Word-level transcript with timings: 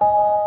you 0.00 0.37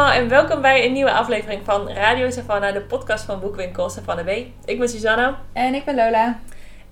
allemaal 0.00 0.22
en 0.22 0.28
welkom 0.28 0.60
bij 0.60 0.84
een 0.86 0.92
nieuwe 0.92 1.12
aflevering 1.12 1.60
van 1.64 1.88
Radio 1.90 2.30
Savannah, 2.30 2.74
de 2.74 2.80
podcast 2.80 3.24
van 3.24 3.40
Boekwinkel 3.40 3.90
Savannah 3.90 4.26
B. 4.26 4.28
Ik 4.64 4.78
ben 4.78 4.88
Susanna 4.88 5.40
En 5.52 5.74
ik 5.74 5.84
ben 5.84 5.94
Lola. 5.94 6.38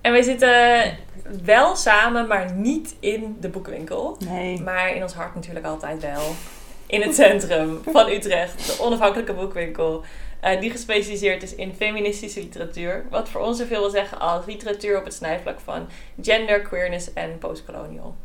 en 0.01 0.13
wij 0.13 0.23
zitten 0.23 0.97
wel 1.45 1.77
samen, 1.77 2.27
maar 2.27 2.53
niet 2.53 2.97
in 3.01 3.37
de 3.41 3.49
boekwinkel. 3.49 4.17
Nee. 4.29 4.61
Maar 4.61 4.95
in 4.95 5.03
ons 5.03 5.15
hart 5.15 5.35
natuurlijk 5.35 5.67
altijd 5.67 6.03
wel. 6.03 6.23
In 6.87 7.03
het 7.03 7.15
centrum 7.15 7.81
van 7.93 8.09
Utrecht, 8.09 8.67
de 8.67 8.83
onafhankelijke 8.85 9.33
boekwinkel. 9.33 10.05
eh, 10.41 10.61
die 10.61 10.71
gespecialiseerd 10.71 11.43
is 11.43 11.55
in 11.55 11.75
feministische 11.75 12.41
literatuur. 12.41 13.05
Wat 13.11 13.29
voor 13.29 13.41
ons 13.41 13.59
zoveel 13.59 13.81
wil 13.81 13.91
zeggen 13.91 14.21
als 14.21 14.47
literatuur 14.47 14.99
op 14.99 15.05
het 15.05 15.15
snijvlak 15.15 15.61
van 15.61 15.89
gender, 16.23 16.63
queerness 16.63 17.13
en 17.13 17.39
postcolonial. 17.39 18.17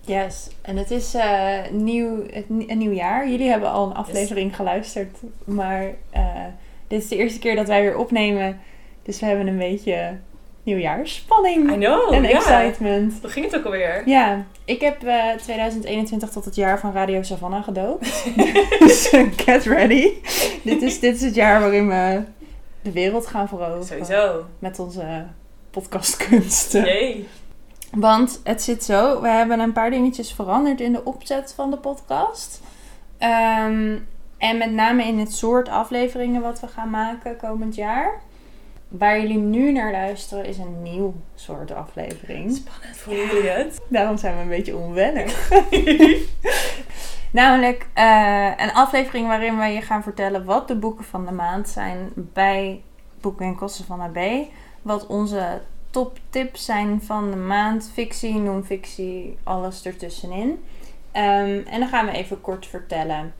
Yes. 0.00 0.48
En 0.62 0.76
het 0.76 0.90
is 0.90 1.14
eh, 1.14 1.58
nieuw, 1.70 2.22
het, 2.30 2.44
een 2.48 2.78
nieuw 2.78 2.92
jaar. 2.92 3.30
Jullie 3.30 3.48
hebben 3.48 3.70
al 3.70 3.86
een 3.86 3.94
aflevering 3.94 4.56
geluisterd. 4.56 5.16
Maar 5.44 5.84
eh, 6.10 6.44
dit 6.88 7.02
is 7.02 7.08
de 7.08 7.16
eerste 7.16 7.38
keer 7.38 7.56
dat 7.56 7.66
wij 7.66 7.82
weer 7.82 7.96
opnemen. 7.96 8.60
Dus 9.02 9.20
we 9.20 9.26
hebben 9.26 9.46
een 9.46 9.58
beetje 9.58 10.18
nieuwjaarsspanning. 10.62 11.72
I 11.72 11.74
know, 11.74 12.12
en 12.14 12.24
excitement. 12.24 13.14
Hoe 13.20 13.30
ging 13.30 13.44
het 13.44 13.56
ook 13.56 13.64
alweer? 13.64 14.02
Ja, 14.06 14.44
ik 14.64 14.80
heb 14.80 15.04
eh, 15.04 15.30
2021 15.42 16.30
tot 16.30 16.44
het 16.44 16.54
jaar 16.54 16.80
van 16.80 16.92
Radio 16.92 17.22
Savannah 17.22 17.64
gedoopt. 17.64 18.24
dus 18.78 19.10
eh, 19.10 19.26
get 19.36 19.64
ready. 19.64 20.12
dit, 20.62 20.82
is, 20.82 21.00
dit 21.00 21.14
is 21.14 21.22
het 21.22 21.34
jaar 21.34 21.60
waarin 21.60 21.88
we 21.88 22.22
de 22.82 22.92
wereld 22.92 23.26
gaan 23.26 23.48
veroveren. 23.48 23.84
Sowieso. 23.84 24.44
Met 24.58 24.78
onze 24.78 25.26
podcastkunsten. 25.70 26.84
Jee. 26.84 27.28
Want 27.90 28.40
het 28.44 28.62
zit 28.62 28.84
zo, 28.84 29.20
we 29.20 29.28
hebben 29.28 29.60
een 29.60 29.72
paar 29.72 29.90
dingetjes 29.90 30.32
veranderd 30.32 30.80
in 30.80 30.92
de 30.92 31.04
opzet 31.04 31.52
van 31.54 31.70
de 31.70 31.76
podcast. 31.76 32.60
Ehm, 33.18 33.98
en 34.38 34.58
met 34.58 34.72
name 34.72 35.04
in 35.04 35.18
het 35.18 35.34
soort 35.34 35.68
afleveringen 35.68 36.42
wat 36.42 36.60
we 36.60 36.66
gaan 36.66 36.90
maken 36.90 37.36
komend 37.36 37.74
jaar. 37.74 38.20
Waar 38.88 39.20
jullie 39.20 39.38
nu 39.38 39.72
naar 39.72 39.92
luisteren 39.92 40.44
is 40.44 40.58
een 40.58 40.82
nieuw 40.82 41.14
soort 41.34 41.72
aflevering. 41.72 42.52
Spannend, 42.56 42.96
voelen 42.96 43.26
jullie 43.26 43.48
het? 43.48 43.80
Daarom 43.88 44.16
zijn 44.16 44.36
we 44.36 44.42
een 44.42 44.48
beetje 44.48 44.76
onwennig. 44.76 45.50
Namelijk 47.30 47.88
eh, 47.94 48.52
een 48.56 48.72
aflevering 48.72 49.26
waarin 49.26 49.58
we 49.58 49.64
je 49.64 49.82
gaan 49.82 50.02
vertellen 50.02 50.44
wat 50.44 50.68
de 50.68 50.76
boeken 50.76 51.04
van 51.04 51.26
de 51.26 51.32
maand 51.32 51.68
zijn 51.68 52.10
bij 52.14 52.82
Boekwinkels 53.20 53.82
van 53.86 54.00
AB. 54.00 54.18
Wat 54.82 55.06
onze 55.06 55.60
top 55.90 56.18
tips 56.30 56.64
zijn 56.64 57.02
van 57.02 57.30
de 57.30 57.36
maand. 57.36 57.90
Fictie, 57.92 58.34
non-fictie, 58.34 59.38
alles 59.42 59.84
ertussenin. 59.84 60.64
Ehm, 61.12 61.60
en 61.66 61.80
dan 61.80 61.88
gaan 61.88 62.06
we 62.06 62.12
even 62.12 62.40
kort 62.40 62.66
vertellen 62.66 63.34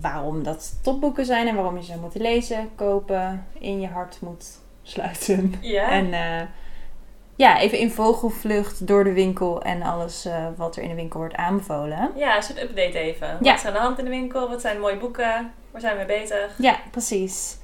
waarom 0.00 0.42
dat 0.42 0.78
topboeken 0.82 1.24
zijn 1.26 1.48
en 1.48 1.54
waarom 1.54 1.76
je 1.76 1.82
ze 1.84 1.98
moet 2.00 2.14
lezen, 2.14 2.70
kopen, 2.74 3.46
in 3.58 3.80
je 3.80 3.86
hart 3.88 4.18
moet 4.20 4.46
sluiten. 4.82 5.54
Ja. 5.60 5.88
En 5.98 6.12
eh, 6.12 6.46
ja, 7.36 7.58
even 7.60 7.78
in 7.78 7.90
vogelvlucht 7.90 8.86
door 8.86 9.04
de 9.04 9.12
winkel 9.12 9.62
en 9.62 9.82
alles 9.82 10.24
eh, 10.24 10.46
wat 10.56 10.76
er 10.76 10.82
in 10.82 10.88
de 10.88 10.94
winkel 10.94 11.18
wordt 11.20 11.34
aanbevolen. 11.34 12.10
Ja, 12.16 12.36
een 12.36 12.42
soort 12.42 12.62
update 12.62 12.98
even. 12.98 13.28
Wat 13.32 13.44
Ja. 13.46 13.54
is 13.54 13.64
aan 13.64 13.72
de 13.72 13.78
hand 13.78 13.98
in 13.98 14.04
de 14.04 14.10
winkel? 14.10 14.48
Wat 14.48 14.60
zijn 14.60 14.80
mooie 14.80 14.96
boeken? 14.96 15.52
Waar 15.70 15.80
zijn 15.80 15.96
we 15.98 16.04
mee 16.06 16.20
bezig? 16.20 16.54
Ja, 16.58 16.76
precies. 16.90 17.56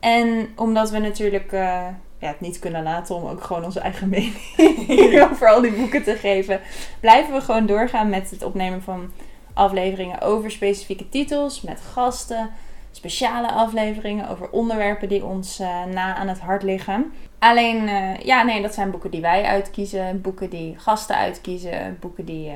En 0.00 0.48
omdat 0.56 0.90
we 0.90 0.98
natuurlijk 0.98 1.52
eh, 1.52 1.86
ja, 2.26 2.32
het 2.32 2.40
niet 2.40 2.58
kunnen 2.58 2.82
laten 2.82 3.14
om 3.14 3.26
ook 3.26 3.42
gewoon 3.42 3.64
onze 3.64 3.80
eigen 3.80 4.08
mening 4.08 5.20
over 5.30 5.48
al 5.48 5.60
die 5.60 5.72
boeken 5.72 6.02
te 6.02 6.16
geven, 6.16 6.60
blijven 7.00 7.34
we 7.34 7.40
gewoon 7.40 7.66
doorgaan 7.66 8.08
met 8.08 8.30
het 8.30 8.42
opnemen 8.42 8.82
van 8.82 9.10
afleveringen 9.54 10.20
over 10.20 10.50
specifieke 10.50 11.08
titels, 11.08 11.60
met 11.60 11.80
gasten, 11.92 12.50
speciale 12.90 13.50
afleveringen 13.52 14.28
over 14.28 14.50
onderwerpen 14.50 15.08
die 15.08 15.24
ons 15.24 15.58
eh, 15.58 15.84
na 15.84 16.14
aan 16.14 16.28
het 16.28 16.40
hart 16.40 16.62
liggen. 16.62 17.12
Alleen, 17.38 17.88
eh, 17.88 18.16
ja, 18.16 18.42
nee, 18.42 18.62
dat 18.62 18.74
zijn 18.74 18.90
boeken 18.90 19.10
die 19.10 19.20
wij 19.20 19.44
uitkiezen, 19.44 20.20
boeken 20.20 20.50
die 20.50 20.74
gasten 20.78 21.16
uitkiezen, 21.16 21.96
boeken 22.00 22.24
die 22.24 22.48
eh, 22.48 22.54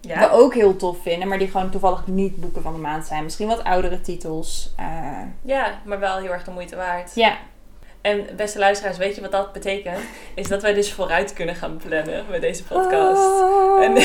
Ja. 0.00 0.18
we 0.18 0.30
ook 0.30 0.54
heel 0.54 0.76
tof 0.76 0.96
vinden, 1.02 1.28
maar 1.28 1.38
die 1.38 1.50
gewoon 1.50 1.70
toevallig 1.70 2.06
niet 2.06 2.36
boeken 2.40 2.62
van 2.62 2.72
de 2.72 2.80
maand 2.80 3.06
zijn. 3.06 3.24
Misschien 3.24 3.48
wat 3.48 3.64
oudere 3.64 4.00
titels. 4.00 4.74
ja, 5.42 5.80
maar 5.84 5.98
wel 5.98 6.18
heel 6.18 6.32
erg 6.32 6.44
de 6.44 6.50
moeite 6.50 6.76
waard. 6.76 7.14
ja, 7.14 7.36
En 8.06 8.26
beste 8.36 8.58
luisteraars, 8.58 8.96
weet 8.96 9.14
je 9.14 9.20
wat 9.20 9.32
dat 9.32 9.52
betekent? 9.52 9.98
Is 10.34 10.48
dat 10.48 10.62
wij 10.62 10.74
dus 10.74 10.92
vooruit 10.92 11.32
kunnen 11.32 11.54
gaan 11.54 11.80
plannen 11.86 12.24
met 12.30 12.40
deze 12.40 12.64
podcast. 12.64 13.22
Oh. 13.22 13.84
En, 13.84 13.96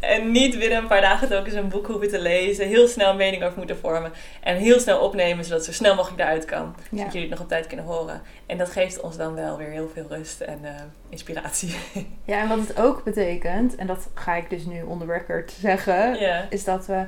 en 0.16 0.30
niet 0.30 0.58
binnen 0.58 0.78
een 0.78 0.86
paar 0.86 1.00
dagen 1.00 1.28
telkens 1.28 1.54
een 1.54 1.68
boek 1.68 1.86
hoeven 1.86 2.08
te 2.08 2.20
lezen. 2.20 2.66
Heel 2.66 2.88
snel 2.88 3.10
een 3.10 3.16
mening 3.16 3.44
over 3.44 3.58
moeten 3.58 3.78
vormen. 3.78 4.12
En 4.40 4.56
heel 4.56 4.80
snel 4.80 4.98
opnemen, 4.98 5.44
zodat 5.44 5.64
zo 5.64 5.72
snel 5.72 5.94
mogelijk 5.94 6.20
eruit 6.20 6.44
kan. 6.44 6.74
Ja. 6.90 6.96
Zodat 6.96 7.12
jullie 7.12 7.28
het 7.28 7.30
nog 7.30 7.40
op 7.40 7.48
tijd 7.48 7.66
kunnen 7.66 7.86
horen. 7.86 8.22
En 8.46 8.58
dat 8.58 8.70
geeft 8.70 9.00
ons 9.00 9.16
dan 9.16 9.34
wel 9.34 9.56
weer 9.56 9.70
heel 9.70 9.90
veel 9.94 10.06
rust 10.08 10.40
en 10.40 10.58
eh, 10.62 10.70
inspiratie. 11.08 11.74
ja, 12.24 12.40
en 12.40 12.48
wat 12.48 12.58
het 12.58 12.80
ook 12.80 13.04
betekent, 13.04 13.74
en 13.74 13.86
dat 13.86 14.08
ga 14.14 14.34
ik 14.34 14.50
dus 14.50 14.64
nu 14.64 14.82
on 14.82 14.98
the 14.98 15.06
record 15.06 15.52
zeggen, 15.60 16.18
is 16.50 16.64
dat 16.64 16.86
we 16.86 17.04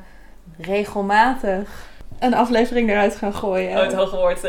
regelmatig 0.59 1.89
een 2.19 2.35
aflevering 2.35 2.91
eruit 2.91 3.17
gaan 3.17 3.35
gooien. 3.35 3.77
Oh, 3.77 3.83
het 3.83 3.95
hoge 3.95 4.17
woord. 4.17 4.41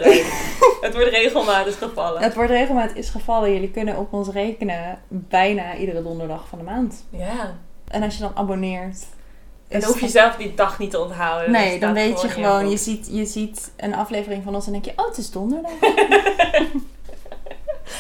Het 0.92 1.00
wordt 1.04 1.10
regelmatig 1.18 1.78
gevallen. 1.78 2.22
Het 2.22 2.34
wordt 2.36 2.50
regelmatig 2.52 2.96
is 2.96 3.10
gevallen. 3.10 3.54
Jullie 3.54 3.72
kunnen 3.72 3.98
op 3.98 4.14
ons 4.14 4.30
rekenen 4.30 5.00
bijna 5.08 5.76
iedere 5.76 6.04
donderdag 6.04 6.48
van 6.48 6.58
de 6.58 6.64
maand. 6.64 7.06
Ja. 7.10 7.56
En 7.88 8.04
als 8.04 8.14
je 8.16 8.22
dan 8.22 8.32
abonneert. 8.36 9.06
En 9.68 9.80
dan 9.80 9.90
hoef 9.90 9.98
je 10.00 10.06
het- 10.06 10.14
zelf 10.14 10.36
die 10.36 10.54
dag 10.54 10.80
niet 10.80 10.92
te 10.92 11.00
onthouden. 11.00 11.52
Nee, 11.52 11.80
dan 11.80 11.94
weet 11.94 12.22
je 12.22 12.30
gewoon, 12.30 12.70
je 12.70 12.78
ziet, 12.78 13.08
je 13.12 13.26
ziet 13.26 13.72
een 13.78 13.96
aflevering 13.96 14.44
van 14.44 14.56
ons 14.56 14.66
en 14.66 14.72
denk 14.72 14.86
je, 14.86 14.94
oh, 14.96 15.08
het 15.08 15.18
is 15.18 15.32
donderdag. 15.32 15.72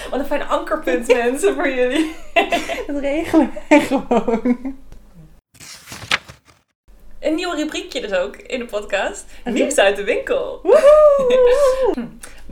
Wat 0.10 0.20
een 0.20 0.26
fijn 0.26 0.48
ankerpunt, 0.48 1.08
mensen, 1.24 1.54
voor 1.56 1.70
jullie. 1.70 2.16
Dat 2.88 3.00
regelen 3.00 3.52
wij 3.70 3.80
gewoon. 3.82 4.76
Een 7.20 7.36
nieuw 7.36 7.52
rubriekje 7.52 8.02
dus 8.02 8.12
ook 8.14 8.36
in 8.36 8.60
de 8.60 8.66
podcast. 8.66 9.26
Nieuws 9.44 9.78
uit 9.78 9.96
de 9.96 10.04
winkel. 10.04 10.62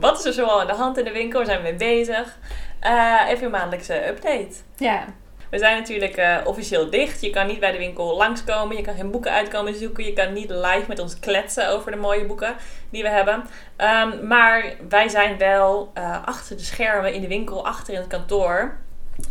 Wat 0.00 0.18
is 0.18 0.24
er 0.24 0.32
zoal 0.32 0.60
aan 0.60 0.66
de 0.66 0.72
hand 0.72 0.98
in 0.98 1.04
de 1.04 1.12
winkel? 1.12 1.38
Waar 1.38 1.48
zijn 1.48 1.62
we 1.62 1.68
mee 1.68 1.74
bezig? 1.74 2.38
Eh, 2.80 3.20
even 3.28 3.44
een 3.44 3.50
maandelijkse 3.50 4.06
update. 4.08 4.54
Ja, 4.76 5.04
We 5.50 5.58
zijn 5.58 5.78
natuurlijk 5.78 6.16
eh, 6.16 6.36
officieel 6.44 6.90
dicht. 6.90 7.20
Je 7.20 7.30
kan 7.30 7.46
niet 7.46 7.60
bij 7.60 7.72
de 7.72 7.78
winkel 7.78 8.16
langskomen. 8.16 8.76
Je 8.76 8.82
kan 8.82 8.94
geen 8.94 9.10
boeken 9.10 9.32
uitkomen 9.32 9.74
zoeken. 9.74 10.04
Je 10.04 10.12
kan 10.12 10.32
niet 10.32 10.50
live 10.50 10.84
met 10.88 10.98
ons 10.98 11.18
kletsen 11.18 11.68
over 11.68 11.90
de 11.90 11.96
mooie 11.96 12.26
boeken 12.26 12.54
die 12.90 13.02
we 13.02 13.08
hebben. 13.08 13.44
Ehm, 13.76 14.26
maar 14.26 14.74
wij 14.88 15.08
zijn 15.08 15.38
wel 15.38 15.90
eh, 15.94 16.24
achter 16.24 16.56
de 16.56 16.62
schermen 16.62 17.12
in 17.12 17.20
de 17.20 17.28
winkel, 17.28 17.66
achter 17.66 17.94
in 17.94 18.00
het 18.00 18.08
kantoor. 18.08 18.76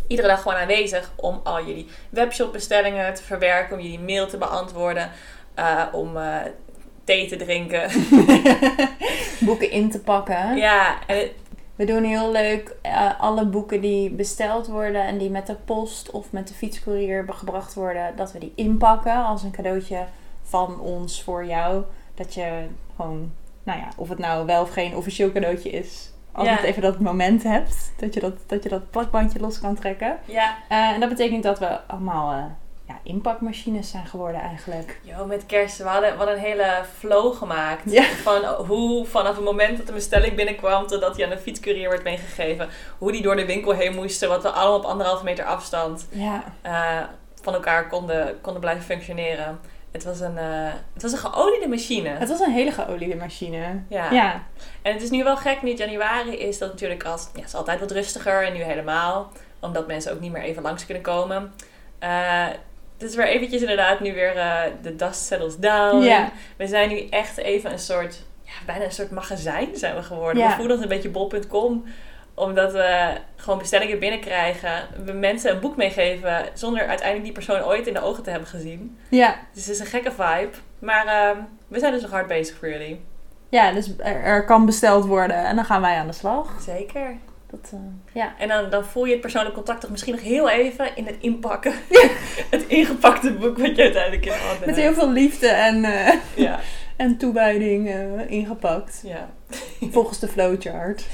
Iedere 0.06 0.28
dag 0.28 0.42
gewoon 0.42 0.58
aanwezig 0.58 1.10
om 1.16 1.40
al 1.44 1.64
jullie 1.66 1.88
webshopbestellingen 2.10 3.14
te 3.14 3.22
verwerken. 3.22 3.76
Om 3.76 3.82
jullie 3.82 4.00
mail 4.00 4.26
te 4.26 4.38
beantwoorden. 4.38 5.10
om 5.92 6.16
thee 7.10 7.26
te 7.28 7.36
drinken. 7.36 7.90
boeken 9.46 9.70
in 9.70 9.90
te 9.90 10.00
pakken. 10.00 10.56
ja, 10.56 10.98
en 11.06 11.16
het- 11.16 11.32
We 11.76 11.86
doen 11.86 12.04
heel 12.04 12.30
leuk 12.32 12.76
eh, 12.82 13.20
alle 13.20 13.46
boeken 13.46 13.80
die 13.80 14.10
besteld 14.10 14.66
worden 14.66 15.02
en 15.06 15.18
die 15.18 15.30
met 15.30 15.46
de 15.46 15.54
post 15.64 16.10
of 16.10 16.32
met 16.32 16.48
de 16.48 16.54
fietscourier 16.54 17.24
gebracht 17.28 17.74
worden, 17.74 18.16
dat 18.16 18.32
we 18.32 18.38
die 18.38 18.52
inpakken 18.56 19.24
als 19.24 19.42
een 19.42 19.50
cadeautje 19.50 20.04
van 20.42 20.80
ons 20.80 21.22
voor 21.22 21.46
jou. 21.46 21.82
Dat 22.14 22.34
je 22.34 22.64
gewoon, 22.96 23.32
nou 23.62 23.78
ja, 23.78 23.88
of 23.96 24.08
het 24.08 24.18
nou 24.18 24.46
wel 24.46 24.62
of 24.62 24.70
geen 24.70 24.96
officieel 24.96 25.32
cadeautje 25.32 25.70
is. 25.70 26.12
Ja. 26.42 26.50
je 26.60 26.66
even 26.66 26.82
dat 26.82 26.98
moment 27.00 27.42
hebt, 27.42 27.92
dat 27.96 28.14
je 28.14 28.20
dat, 28.20 28.34
dat 28.46 28.62
je 28.62 28.68
dat 28.68 28.90
plakbandje 28.90 29.40
los 29.40 29.60
kan 29.60 29.74
trekken. 29.74 30.18
ja, 30.24 30.56
Eh, 30.68 30.88
en 30.90 31.00
dat 31.00 31.08
betekent 31.08 31.42
dat 31.42 31.58
we 31.58 31.86
allemaal 31.86 32.32
eh, 32.32 32.44
ja, 32.90 32.98
inpakmachines 33.02 33.90
zijn 33.90 34.06
geworden 34.06 34.40
eigenlijk. 34.40 35.00
Yo, 35.02 35.26
met 35.26 35.46
kerst, 35.46 35.78
we 35.78 35.84
hadden, 35.84 36.10
we 36.10 36.16
hadden 36.16 36.34
een 36.34 36.40
hele 36.40 36.84
flow 36.98 37.36
gemaakt. 37.36 37.90
Ja. 37.90 38.02
Van 38.02 38.44
hoe 38.44 39.06
vanaf 39.06 39.34
het 39.34 39.44
moment 39.44 39.76
dat 39.76 39.86
de 39.86 39.92
bestelling 39.92 40.34
binnenkwam 40.34 40.86
totdat 40.86 41.14
die 41.14 41.24
aan 41.24 41.30
de 41.30 41.38
fietscourier 41.38 41.88
werd 41.88 42.02
meegegeven. 42.02 42.68
Hoe 42.98 43.12
die 43.12 43.22
door 43.22 43.36
de 43.36 43.46
winkel 43.46 43.72
heen 43.72 43.94
moesten. 43.94 44.28
Wat 44.28 44.42
we 44.42 44.48
allemaal 44.48 44.78
op 44.78 44.84
anderhalve 44.84 45.24
meter 45.24 45.44
afstand 45.44 46.06
Ja, 46.10 46.44
eh, 46.62 47.00
van 47.42 47.54
elkaar 47.54 47.88
konden, 47.88 48.40
konden 48.40 48.60
blijven 48.60 48.84
functioneren. 48.84 49.60
Het 49.90 50.04
was 50.04 50.20
een, 50.20 50.38
eh, 50.38 50.72
het 50.92 51.02
was 51.02 51.12
een 51.12 51.18
geoliede 51.18 51.68
machine. 51.68 52.08
Het 52.08 52.28
was 52.28 52.40
een 52.40 52.52
hele 52.52 52.72
geoliede 52.72 53.16
machine. 53.16 53.82
Ja. 53.88 54.10
Ja. 54.10 54.42
En 54.82 54.92
het 54.92 55.02
is 55.02 55.10
nu 55.10 55.24
wel 55.24 55.36
gek, 55.36 55.62
nu 55.62 55.68
het 55.68 55.78
januari 55.78 56.36
is, 56.36 56.58
dat 56.58 56.70
natuurlijk 56.70 57.04
als, 57.04 57.28
ja, 57.34 57.40
het 57.40 57.48
is 57.48 57.54
altijd 57.54 57.80
wat 57.80 57.90
rustiger 57.90 58.46
en 58.46 58.52
nu 58.52 58.62
helemaal. 58.62 59.32
Omdat 59.60 59.86
mensen 59.86 60.12
ook 60.12 60.20
niet 60.20 60.32
meer 60.32 60.42
even 60.42 60.62
langs 60.62 60.84
kunnen 60.84 61.02
komen. 61.02 61.52
Eh, 61.98 62.46
het 63.00 63.10
is 63.10 63.16
weer 63.16 63.26
eventjes 63.26 63.60
inderdaad 63.60 64.00
nu 64.00 64.14
weer 64.14 64.36
eh, 64.36 64.62
de 64.82 64.96
dust 64.96 65.24
settles 65.24 65.56
down. 65.56 66.28
We 66.56 66.66
zijn 66.66 66.88
nu 66.88 67.08
echt 67.08 67.36
even 67.36 67.72
een 67.72 67.78
soort, 67.78 68.22
ja, 68.42 68.52
bijna 68.66 68.84
een 68.84 68.92
soort 68.92 69.10
magazijn 69.10 69.68
zijn 69.76 69.94
we 69.94 70.02
geworden. 70.02 70.42
Ja. 70.42 70.48
We 70.48 70.54
voelen 70.54 70.72
ons 70.72 70.82
een 70.82 70.88
beetje 70.88 71.08
bol.com 71.08 71.84
omdat 72.34 72.72
we 72.72 73.16
gewoon 73.36 73.58
bestellingen 73.58 73.98
binnenkrijgen. 73.98 74.72
We 75.04 75.12
mensen 75.12 75.52
een 75.52 75.60
boek 75.60 75.76
meegeven 75.76 76.44
zonder 76.54 76.86
uiteindelijk 76.86 77.24
die 77.24 77.32
persoon 77.32 77.64
ooit 77.64 77.86
in 77.86 77.94
de 77.94 78.02
ogen 78.02 78.22
te 78.22 78.30
hebben 78.30 78.48
gezien. 78.48 78.98
Ja. 79.08 79.36
Dus 79.52 79.64
het 79.64 79.74
is 79.74 79.80
een 79.80 79.86
gekke 79.86 80.10
vibe. 80.10 80.50
Maar 80.78 81.06
ehm, 81.06 81.38
we 81.68 81.78
zijn 81.78 81.92
dus 81.92 82.02
nog 82.02 82.10
hard 82.10 82.26
bezig 82.26 82.56
voor 82.56 82.68
jullie. 82.68 83.04
Ja, 83.48 83.72
dus 83.72 83.90
er, 83.98 84.22
er 84.22 84.44
kan 84.44 84.66
besteld 84.66 85.04
worden 85.04 85.36
en 85.36 85.56
dan 85.56 85.64
gaan 85.64 85.80
wij 85.80 85.96
aan 85.96 86.06
de 86.06 86.12
slag. 86.12 86.60
Zeker. 86.60 87.16
Dat, 87.50 87.70
eh, 87.74 87.78
ja. 88.12 88.34
En 88.38 88.48
dan, 88.48 88.70
dan 88.70 88.84
voel 88.84 89.04
je 89.04 89.12
het 89.12 89.20
persoonlijk 89.20 89.54
contact 89.54 89.80
toch 89.80 89.90
misschien 89.90 90.14
nog 90.14 90.22
heel 90.22 90.50
even 90.50 90.96
in 90.96 91.06
het 91.06 91.16
inpakken. 91.20 91.72
het 92.50 92.66
ingepakte 92.66 93.32
boek 93.32 93.58
wat 93.58 93.76
je 93.76 93.82
uiteindelijk 93.82 94.26
in 94.26 94.32
handen 94.32 94.58
Met 94.58 94.68
hebt. 94.68 94.78
heel 94.78 94.94
veel 94.94 95.10
liefde 95.12 95.48
en, 95.48 95.84
eh, 95.84 96.14
Ja, 96.34 96.60
en 96.96 97.16
toewijding 97.16 97.88
eh, 97.88 98.30
ingepakt. 98.30 99.00
ja. 99.04 99.30
Volgens 99.90 100.18
de 100.18 100.28
flowchart. 100.28 101.06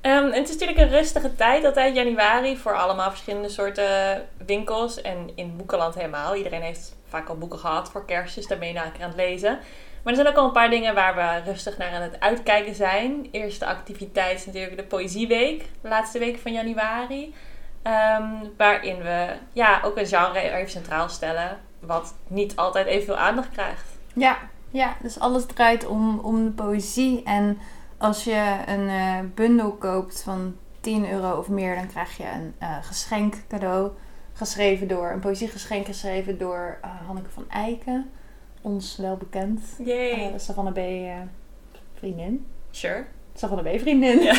Ehm, 0.00 0.30
het 0.30 0.48
is 0.48 0.50
natuurlijk 0.50 0.78
een 0.78 0.88
rustige 0.88 1.34
tijd, 1.34 1.64
altijd 1.64 1.94
januari, 1.94 2.56
voor 2.56 2.76
allemaal 2.76 3.10
verschillende 3.10 3.48
soorten 3.48 4.22
winkels. 4.46 5.02
En 5.02 5.30
in 5.34 5.56
Boekenland 5.56 5.94
helemaal. 5.94 6.36
Iedereen 6.36 6.62
heeft 6.62 6.94
vaak 7.08 7.28
al 7.28 7.38
boeken 7.38 7.58
gehad 7.58 7.90
voor 7.90 8.04
kerstjes, 8.04 8.46
daar 8.46 8.58
ben 8.58 8.68
je 8.68 8.74
nou 8.74 8.86
aan 8.86 9.08
het 9.08 9.16
lezen. 9.16 9.58
Maar 10.04 10.12
er 10.12 10.20
zijn 10.20 10.28
ook 10.28 10.36
al 10.36 10.44
een 10.44 10.52
paar 10.52 10.70
dingen 10.70 10.94
waar 10.94 11.14
we 11.14 11.50
rustig 11.50 11.78
naar 11.78 11.92
aan 11.92 12.02
het 12.02 12.20
uitkijken 12.20 12.74
zijn. 12.74 13.28
Eerste 13.30 13.66
activiteit 13.66 14.38
is 14.38 14.46
natuurlijk 14.46 14.76
de 14.76 14.84
Poëzieweek, 14.84 15.64
de 15.80 15.88
laatste 15.88 16.18
week 16.18 16.38
van 16.38 16.52
januari. 16.52 17.34
Ehm, 17.82 18.24
waarin 18.56 18.96
we 19.02 19.28
ja, 19.52 19.80
ook 19.84 19.96
een 19.96 20.06
genre 20.06 20.40
even 20.40 20.70
centraal 20.70 21.08
stellen, 21.08 21.58
wat 21.80 22.14
niet 22.26 22.56
altijd 22.56 22.86
evenveel 22.86 23.16
aandacht 23.16 23.50
krijgt. 23.50 23.84
Ja, 24.14 24.38
ja, 24.70 24.96
dus 25.02 25.18
alles 25.18 25.46
draait 25.46 25.86
om, 25.86 26.18
om 26.18 26.44
de 26.44 26.50
poëzie. 26.50 27.22
En 27.24 27.58
als 27.98 28.24
je 28.24 28.56
een 28.66 28.88
eh, 28.88 29.18
bundel 29.34 29.72
koopt 29.72 30.22
van 30.22 30.56
10 30.80 31.10
euro 31.10 31.38
of 31.38 31.48
meer, 31.48 31.74
dan 31.74 31.86
krijg 31.86 32.16
je 32.16 32.24
een 32.34 32.54
eh, 32.58 32.76
geschenk 32.82 33.34
cadeau. 33.48 33.90
Geschreven 34.32 34.88
door, 34.88 35.10
een 35.10 35.20
poëziegeschenk 35.20 35.86
geschreven 35.86 36.38
door 36.38 36.78
eh, 36.82 36.90
Hanneke 37.06 37.30
van 37.30 37.50
Eiken. 37.50 38.10
Ons 38.64 38.96
wel 38.96 39.16
bekend. 39.16 39.60
Yay! 39.78 40.32
Uh, 40.32 40.38
Savannah 40.38 40.72
B. 40.72 40.78
eh, 40.78 41.20
vriendin. 41.94 42.46
Sure. 42.70 43.04
Savannah 43.34 43.74
B. 43.74 43.80
vriendin. 43.80 44.22
Ja. 44.22 44.34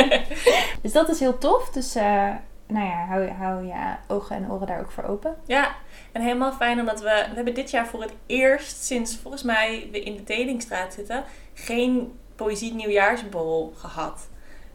Dus 0.82 0.92
dat 0.92 1.08
is 1.08 1.20
heel 1.20 1.38
tof. 1.38 1.70
Dus 1.70 1.94
eh, 1.94 2.34
nou 2.66 2.86
ja, 2.86 3.06
hou, 3.06 3.28
hou 3.28 3.66
je 3.66 3.94
ogen 4.08 4.36
en 4.36 4.50
oren 4.50 4.66
daar 4.66 4.80
ook 4.80 4.90
voor 4.90 5.04
open. 5.04 5.36
Ja, 5.46 5.74
en 6.12 6.22
helemaal 6.22 6.52
fijn 6.52 6.80
omdat 6.80 7.00
we... 7.00 7.24
We 7.28 7.34
hebben 7.34 7.54
dit 7.54 7.70
jaar 7.70 7.86
voor 7.86 8.00
het 8.02 8.12
eerst 8.26 8.84
sinds 8.84 9.16
volgens 9.16 9.42
mij 9.42 9.88
we 9.92 10.00
in 10.02 10.16
de 10.16 10.24
Telingstraat 10.24 10.94
zitten... 10.94 11.24
geen 11.54 12.18
poëzie 12.34 12.74
nieuwjaarsbol 12.74 13.72
gehad. 13.76 14.28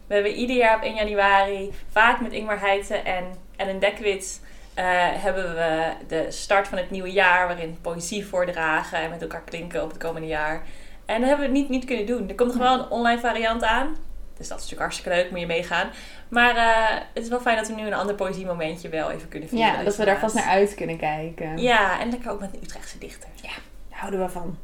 We 0.08 0.14
hebben 0.14 0.34
ieder 0.34 0.56
jaar 0.56 0.76
op 0.76 0.84
1 0.84 0.96
januari, 0.96 1.72
vaak 1.92 2.22
met 2.22 2.32
Ingmar 2.32 2.60
Heijten 2.60 3.06
en 3.06 3.24
Ellen 3.56 3.80
Dekwits... 3.80 4.40
eh, 4.74 4.86
hebben 5.24 5.56
we 5.56 5.92
de 6.08 6.26
start 6.30 6.68
van 6.68 6.78
het 6.78 6.92
nieuwe 6.92 7.12
jaar 7.12 7.48
waarin 7.48 7.78
poëzie 7.82 8.26
voordragen 8.26 8.98
en 8.98 9.10
met 9.10 9.22
elkaar 9.22 9.42
klinken 9.42 9.84
op 9.84 9.90
het 9.90 9.98
komende 9.98 10.28
jaar. 10.28 10.64
En 11.06 11.20
dat 11.20 11.30
hebben 11.30 11.48
we 11.48 11.54
niet, 11.54 11.70
niet 11.70 11.86
kunnen 11.86 12.06
doen. 12.06 12.30
Er 12.30 12.36
komt 12.36 12.54
nog 12.54 12.62
wel 12.62 12.80
een 12.80 12.90
online 12.90 13.20
variant 13.20 13.64
aan. 13.64 13.96
Dus 14.38 14.48
dat 14.48 14.60
is 14.60 14.64
natuurlijk 14.64 14.82
hartstikke 14.82 15.10
leuk, 15.10 15.32
moet 15.32 15.40
je 15.40 15.46
meegaan. 15.46 15.90
Maar 16.28 16.56
eh, 16.56 17.02
het 17.14 17.24
is 17.24 17.30
wel 17.30 17.40
fijn 17.40 17.58
dat 17.58 17.68
we 17.68 17.74
nu 17.74 17.86
een 17.86 17.94
ander 17.94 18.16
poëziemomentje 18.16 18.90
wel 18.90 19.12
even 19.12 19.30
kunnen 19.30 19.50
vieren. 19.50 19.78
Ja, 19.78 19.84
dat 19.84 19.96
we 19.96 20.06
daar 20.06 20.20
vast 20.20 20.36
naar 20.36 20.44
uit 20.44 20.76
kunnen 20.76 20.98
kijken. 20.98 21.58
Ja, 21.58 22.00
en 22.00 22.10
lekker 22.10 22.32
ook 22.32 22.40
met 22.40 22.54
een 22.54 22.64
Utrechtse 22.64 22.98
dichter. 22.98 23.30
Daar 23.42 23.60
houden 23.90 24.20
we 24.20 24.30
van. 24.30 24.58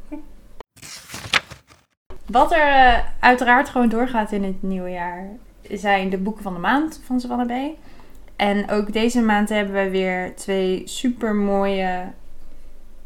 Wat 2.25 2.51
er 2.51 2.68
eh, 2.68 3.00
uiteraard 3.19 3.69
gewoon 3.69 3.89
doorgaat 3.89 4.31
in 4.31 4.44
het 4.44 4.63
nieuwe 4.63 4.89
jaar 4.89 5.30
zijn 5.71 6.10
de 6.10 6.18
boeken 6.18 6.44
van 6.44 6.53
de 6.53 6.60
maand 6.60 7.01
van 7.06 7.19
Savannah 7.19 7.48
B. 7.48 7.77
En 8.38 8.69
ook 8.69 8.94
deze 8.94 9.22
maand 9.22 9.50
hebben 9.50 9.74
we 9.84 9.89
weer 9.89 10.36
twee 10.36 10.81
super 10.86 11.36
mooie, 11.36 12.04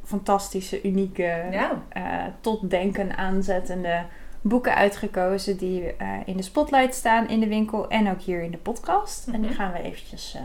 fantastische, 0.04 0.83
unieke, 0.83 1.45
Ja. 1.51 1.81
eh, 1.89 2.04
tot 2.42 2.69
denken 2.69 3.18
aanzettende 3.18 4.04
boeken 4.42 4.75
uitgekozen 4.75 5.57
die 5.57 5.95
eh, 5.95 6.07
in 6.25 6.38
de 6.38 6.44
spotlight 6.44 6.95
staan 6.95 7.28
in 7.30 7.39
de 7.39 7.48
winkel 7.48 7.89
en 7.89 8.10
ook 8.10 8.22
hier 8.22 8.42
in 8.42 8.51
de 8.51 8.57
podcast. 8.57 9.28
En 9.28 9.42
die 9.42 9.50
Mhm. 9.50 9.60
gaan 9.60 9.72
we 9.72 9.81
eventjes 9.81 10.33
eh, 10.36 10.42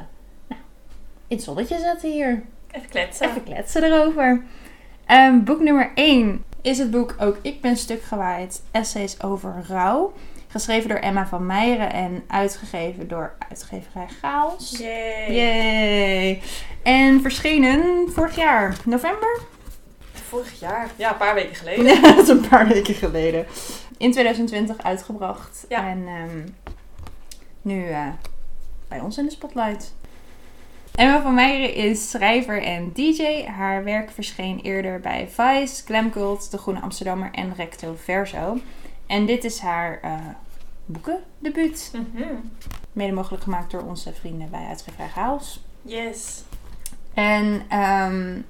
nou, 0.48 0.60
in 1.28 1.36
het 1.36 1.44
zonnetje 1.44 1.78
zetten 1.78 2.10
hier. 2.12 2.42
Even 2.70 2.88
kletsen. 2.88 3.28
Even 3.28 3.42
kletsen 3.42 3.82
erover. 3.82 4.42
Ehm, 5.06 5.44
boek 5.44 5.60
nummer 5.60 5.90
1 5.94 6.44
is 6.62 6.78
het 6.78 6.90
boek 6.90 7.14
Ook 7.18 7.38
ik 7.42 7.60
ben 7.60 7.76
stuk 7.76 8.02
gewaaid. 8.02 8.62
Essays 8.70 9.22
over 9.22 9.54
rouw. 9.68 10.12
Geschreven 10.56 10.88
door 10.88 10.98
Emma 10.98 11.26
van 11.26 11.46
Meijeren 11.46 11.92
en 11.92 12.24
uitgegeven 12.26 13.08
door 13.08 13.34
uitgeverij 13.48 14.06
Chaos. 14.20 14.78
Yay. 14.78 15.34
Yay! 15.34 16.42
En 16.82 17.20
verschenen 17.20 18.08
vorig 18.08 18.36
jaar, 18.36 18.76
november? 18.84 19.40
Vorig 20.12 20.60
jaar. 20.60 20.90
Ja, 20.96 21.10
een 21.10 21.16
paar 21.16 21.34
weken 21.34 21.54
geleden. 21.54 21.84
Ja, 21.94 22.00
dat 22.00 22.18
is 22.18 22.28
een 22.28 22.48
paar 22.48 22.68
weken 22.68 22.94
geleden. 22.94 23.46
In 23.98 24.12
2020 24.12 24.82
uitgebracht. 24.82 25.64
Ja. 25.68 25.88
En 25.88 26.04
ehm, 26.06 26.48
nu 27.62 27.88
eh, 27.88 28.06
bij 28.88 29.00
ons 29.00 29.18
in 29.18 29.24
de 29.24 29.30
spotlight. 29.30 29.94
Emma 30.94 31.22
van 31.22 31.34
Meijeren 31.34 31.74
is 31.74 32.10
schrijver 32.10 32.62
en 32.62 32.92
DJ. 32.92 33.44
Haar 33.44 33.84
werk 33.84 34.10
verscheen 34.10 34.60
eerder 34.60 35.00
bij 35.00 35.28
Vice, 35.28 35.84
Glamcult, 35.84 36.50
De 36.50 36.58
Groene 36.58 36.80
Amsterdammer 36.80 37.28
en 37.32 37.54
Recto 37.56 37.96
Verso. 38.04 38.58
En 39.06 39.26
dit 39.26 39.44
is 39.44 39.58
haar 39.58 39.98
eh 40.02 40.12
boekendebuut. 40.86 41.92
Mhm. 41.92 42.24
Mede 42.92 43.12
mogelijk 43.12 43.42
gemaakt 43.42 43.70
door 43.70 43.82
onze 43.82 44.12
vrienden 44.12 44.50
bij 44.50 44.66
uitgeverij 44.66 45.08
Chaos. 45.08 45.64
Yes. 45.82 46.42
En 47.14 47.62
ehm, 47.68 48.40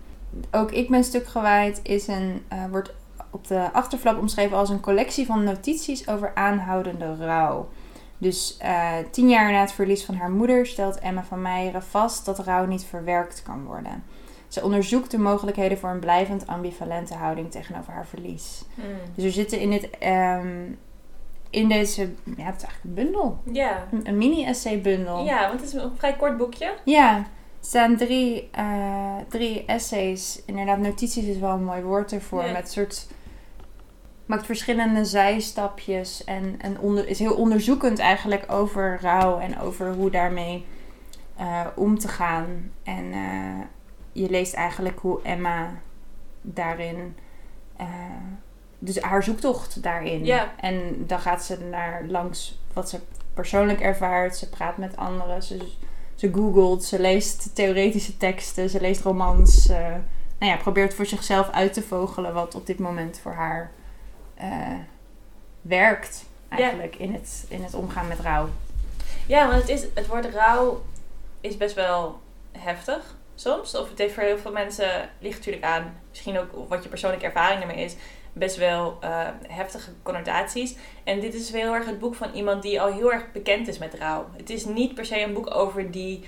ook 0.50 0.72
Ik 0.72 0.90
ben 0.90 1.04
stuk 1.04 1.26
gewaaid 1.26 1.80
is 1.82 2.06
een, 2.06 2.44
eh, 2.48 2.64
wordt 2.70 2.94
op 3.30 3.46
de 3.46 3.72
achterflap 3.72 4.18
omschreven 4.18 4.56
als 4.56 4.70
een 4.70 4.80
collectie 4.80 5.26
van 5.26 5.44
notities 5.44 6.08
over 6.08 6.34
aanhoudende 6.34 7.16
rouw. 7.16 7.68
Dus 8.18 8.56
eh, 8.56 8.92
tien 9.10 9.28
jaar 9.28 9.52
na 9.52 9.60
het 9.60 9.72
verlies 9.72 10.04
van 10.04 10.14
haar 10.14 10.30
moeder 10.30 10.66
stelt 10.66 10.98
Emma 10.98 11.24
van 11.24 11.42
Meijeren 11.42 11.82
vast 11.82 12.24
dat 12.24 12.38
rouw 12.38 12.66
niet 12.66 12.84
verwerkt 12.84 13.42
kan 13.42 13.64
worden. 13.64 14.02
Ze 14.48 14.62
onderzoekt 14.62 15.10
de 15.10 15.18
mogelijkheden 15.18 15.78
voor 15.78 15.90
een 15.90 16.00
blijvend 16.00 16.46
ambivalente 16.46 17.14
houding 17.14 17.50
tegenover 17.50 17.92
haar 17.92 18.06
verlies. 18.06 18.62
Mm. 18.74 18.84
Dus 19.14 19.24
we 19.24 19.30
zitten 19.30 19.60
in, 19.60 19.70
dit, 19.70 19.88
in 21.56 21.68
deze, 21.68 22.02
ja, 22.36 22.44
het 22.44 22.56
is 22.56 22.64
eigenlijk 22.64 22.84
een 22.84 22.94
bundel. 22.94 23.38
Ja. 23.52 23.86
Een, 23.92 24.08
een 24.08 24.18
mini-essay-bundel. 24.18 25.24
Ja, 25.24 25.48
want 25.48 25.60
het 25.60 25.68
is 25.68 25.82
een 25.82 25.96
vrij 25.96 26.16
kort 26.16 26.36
boekje. 26.36 26.74
Ja, 26.84 27.16
er 27.16 27.24
staan 27.60 27.96
drie, 27.96 28.48
eh, 28.52 29.16
drie 29.28 29.64
essays. 29.64 30.42
Inderdaad, 30.46 30.78
notities 30.78 31.24
is 31.24 31.38
wel 31.38 31.50
een 31.50 31.64
mooi 31.64 31.82
woord 31.82 32.12
ervoor. 32.12 32.44
Ja. 32.44 32.52
Met 32.52 32.70
soort. 32.70 33.06
Maakt 34.26 34.46
verschillende 34.46 35.04
zijstapjes. 35.04 36.24
En, 36.24 36.54
en 36.58 36.78
onder, 36.78 37.08
is 37.08 37.18
heel 37.18 37.34
onderzoekend 37.34 37.98
eigenlijk 37.98 38.52
over 38.52 38.98
rouw 39.00 39.38
en 39.38 39.58
over 39.60 39.94
hoe 39.94 40.10
daarmee 40.10 40.64
eh, 41.36 41.66
om 41.74 41.98
te 41.98 42.08
gaan. 42.08 42.70
En 42.82 43.12
eh, 43.12 43.66
je 44.12 44.30
leest 44.30 44.54
eigenlijk 44.54 44.98
hoe 44.98 45.22
Emma 45.22 45.70
daarin. 46.42 47.16
Dus 48.78 49.00
haar 49.00 49.22
zoektocht 49.22 49.82
daarin. 49.82 50.24
Ja. 50.24 50.52
En 50.60 51.04
dan 51.06 51.20
gaat 51.20 51.44
ze 51.44 51.58
naar 51.70 52.04
langs 52.08 52.58
wat 52.72 52.88
ze 52.88 52.98
persoonlijk 53.34 53.80
ervaart. 53.80 54.36
Ze 54.36 54.48
praat 54.48 54.76
met 54.76 54.96
anderen. 54.96 55.42
Ze, 55.42 55.68
ze 56.14 56.32
googelt. 56.32 56.84
Ze 56.84 57.00
leest 57.00 57.54
theoretische 57.54 58.16
teksten. 58.16 58.70
Ze 58.70 58.80
leest 58.80 59.02
romans. 59.02 59.68
eh, 59.68 59.94
nou 60.38 60.52
ja, 60.52 60.56
probeert 60.56 60.94
voor 60.94 61.06
zichzelf 61.06 61.50
uit 61.50 61.72
te 61.72 61.82
vogelen 61.82 62.34
wat 62.34 62.54
op 62.54 62.66
dit 62.66 62.78
moment 62.78 63.18
voor 63.22 63.32
haar 63.32 63.70
eh, 64.34 64.48
werkt. 65.60 66.24
Eigenlijk 66.48 66.96
in, 66.96 67.12
het, 67.12 67.46
in 67.48 67.62
het 67.62 67.74
omgaan 67.74 68.08
met 68.08 68.20
rouw. 68.20 68.48
Ja, 69.26 69.48
want 69.48 69.60
het, 69.60 69.68
is, 69.68 69.84
het 69.94 70.06
woord 70.06 70.34
rouw 70.34 70.82
is 71.40 71.56
best 71.56 71.74
wel 71.74 72.20
heftig 72.52 73.16
soms. 73.34 73.74
Of 73.76 73.88
het 73.88 73.98
heeft 73.98 74.14
voor 74.14 74.22
heel 74.22 74.38
veel 74.38 74.52
mensen, 74.52 75.08
ligt 75.18 75.36
natuurlijk 75.36 75.64
aan, 75.64 75.94
misschien 76.10 76.38
ook 76.38 76.68
wat 76.68 76.82
je 76.82 76.88
persoonlijke 76.88 77.26
ervaring 77.26 77.60
ermee 77.60 77.84
is, 77.84 77.94
best 78.38 78.56
wel 78.56 78.96
eh, 79.00 79.20
heftige 79.48 79.90
connotaties. 80.02 80.76
En 81.04 81.20
dit 81.20 81.34
is 81.34 81.52
heel 81.52 81.74
erg 81.74 81.86
het 81.86 81.98
boek 81.98 82.14
van 82.14 82.30
iemand 82.34 82.62
die 82.62 82.80
al 82.80 82.92
heel 82.92 83.12
erg 83.12 83.32
bekend 83.32 83.68
is 83.68 83.78
met 83.78 83.94
rouw. 83.94 84.26
Het 84.36 84.50
is 84.50 84.64
niet 84.64 84.94
per 84.94 85.04
se 85.04 85.20
een 85.22 85.32
boek 85.32 85.54
over 85.54 85.90
die 85.90 86.24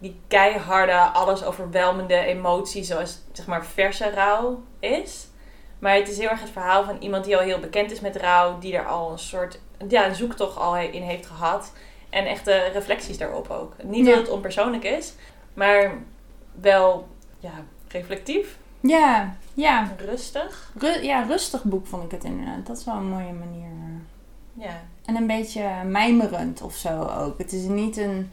die 0.00 0.20
keiharde, 0.28 0.92
alles 0.98 1.44
overweldigende 1.44 2.14
emotie 2.24 2.82
zoals 2.84 3.18
zeg 3.32 3.46
maar 3.46 3.66
verse 3.66 4.10
rouw 4.10 4.62
is. 4.80 5.26
Maar 5.78 5.94
het 5.94 6.08
is 6.08 6.18
heel 6.18 6.28
erg 6.28 6.40
het 6.40 6.50
verhaal 6.50 6.84
van 6.84 6.96
iemand 7.00 7.24
die 7.24 7.36
al 7.36 7.42
heel 7.42 7.58
bekend 7.58 7.90
is 7.90 8.00
met 8.00 8.16
rouw, 8.16 8.58
die 8.58 8.76
er 8.76 8.86
al 8.86 9.10
een 9.12 9.18
soort 9.18 9.60
ja, 9.88 10.06
een 10.06 10.14
zoektocht 10.14 10.56
al 10.56 10.76
in 10.76 11.02
heeft 11.02 11.26
gehad. 11.26 11.72
En 12.10 12.26
echte 12.26 12.52
reflecties 12.72 13.18
daarop 13.18 13.50
ook. 13.50 13.72
Niet 13.82 14.06
Ja. 14.06 14.10
dat 14.14 14.20
het 14.20 14.30
onpersoonlijk 14.30 14.84
is, 14.84 15.14
maar 15.54 15.94
wel 16.60 17.08
ja, 17.38 17.52
reflectief, 17.88 18.58
Ja, 18.88 19.36
ja. 19.54 19.90
rustig. 19.98 20.72
Ru- 20.78 21.02
ja, 21.02 21.22
rustig 21.22 21.64
boek 21.64 21.86
vond 21.86 22.04
ik 22.04 22.10
het 22.10 22.24
inderdaad. 22.24 22.66
Dat 22.66 22.78
is 22.78 22.84
wel 22.84 22.94
een 22.96 23.08
mooie 23.08 23.32
manier. 23.32 23.66
Ja. 24.54 24.80
En 25.04 25.16
een 25.16 25.26
beetje 25.26 25.68
mijmerend 25.84 26.62
of 26.62 26.74
zo 26.74 27.02
ook. 27.02 27.38
Het 27.38 27.52
is 27.52 27.62
niet 27.62 27.96
een, 27.96 28.30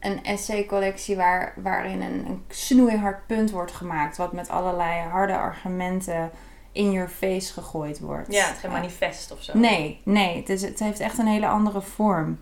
een 0.00 0.24
essay-collectie 0.24 1.16
waar, 1.16 1.52
waarin 1.56 2.02
een, 2.02 2.26
een 2.26 2.44
snoeihard 2.48 3.26
punt 3.26 3.50
wordt 3.50 3.72
gemaakt. 3.72 4.16
Wat 4.16 4.32
met 4.32 4.48
allerlei 4.48 5.00
harde 5.00 5.36
argumenten 5.36 6.30
in 6.72 6.92
your 6.92 7.08
face 7.08 7.52
gegooid 7.52 7.98
wordt. 8.00 8.32
ja, 8.32 8.44
het 8.46 8.54
is 8.54 8.60
geen 8.60 8.70
manifest 8.70 9.32
of 9.32 9.42
zo. 9.42 9.58
Nee, 9.58 10.00
nee. 10.04 10.36
Het, 10.36 10.48
is, 10.48 10.62
het 10.62 10.78
heeft 10.78 11.00
echt 11.00 11.18
een 11.18 11.26
hele 11.26 11.46
andere 11.48 11.80
vorm. 11.80 12.38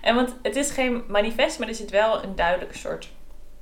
En 0.00 0.14
want 0.14 0.34
het 0.42 0.56
is 0.56 0.70
geen 0.70 1.02
manifest, 1.08 1.58
maar 1.58 1.68
er 1.68 1.74
zit 1.74 1.90
wel 1.90 2.24
een 2.24 2.34
duidelijke 2.36 2.78
soort, 2.78 3.10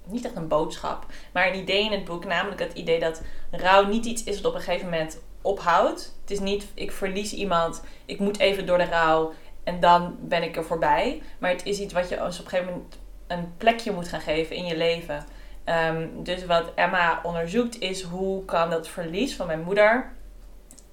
niet 0.07 0.25
echt 0.25 0.37
een 0.37 0.49
boodschap, 0.49 1.07
maar 1.33 1.49
een 1.49 1.59
idee 1.59 1.85
in 1.85 1.93
het 1.93 2.05
boek. 2.05 2.25
Namelijk 2.25 2.61
het 2.61 2.73
idee 2.73 3.01
dat 3.01 3.23
rouw 3.51 3.87
niet 3.87 4.05
iets 4.07 4.25
is 4.25 4.41
wat 4.41 4.51
op 4.53 4.55
een 4.59 4.65
gegeven 4.65 4.91
moment 4.91 5.19
ophoudt. 5.43 6.15
Het 6.21 6.31
is 6.31 6.41
niet, 6.41 6.67
ik 6.75 6.93
verlies 6.93 7.33
iemand, 7.33 7.83
ik 8.05 8.19
moet 8.19 8.39
even 8.39 8.67
door 8.67 8.79
de 8.79 8.85
rouw 8.85 9.33
en 9.65 9.81
dan 9.81 10.17
ben 10.21 10.43
ik 10.43 10.57
er 10.57 10.65
voorbij. 10.65 11.23
Maar 11.39 11.51
het 11.51 11.65
is 11.65 11.79
iets 11.81 11.93
wat 11.93 12.09
je 12.09 12.21
als 12.21 12.39
op 12.39 12.45
een 12.45 12.51
gegeven 12.51 12.73
moment 12.73 12.99
een 13.27 13.53
plekje 13.57 13.93
moet 13.93 14.09
gaan 14.09 14.21
geven 14.21 14.57
in 14.57 14.65
je 14.65 14.77
leven. 14.77 15.25
Ehm, 15.65 16.07
dus 16.17 16.47
wat 16.47 16.73
Emma 16.75 17.21
onderzoekt 17.23 17.81
is 17.81 18.03
hoe 18.03 18.45
kan 18.45 18.71
dat 18.71 18.89
verlies 18.89 19.37
van 19.37 19.47
mijn 19.47 19.63
moeder, 19.63 20.13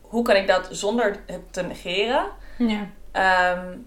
hoe 0.02 0.24
kan 0.24 0.36
ik 0.36 0.48
dat 0.48 0.68
zonder 0.72 1.20
het 1.26 1.54
te 1.54 1.64
negeren, 1.64 2.26
Ja. 2.58 2.88
ehm, 3.12 3.78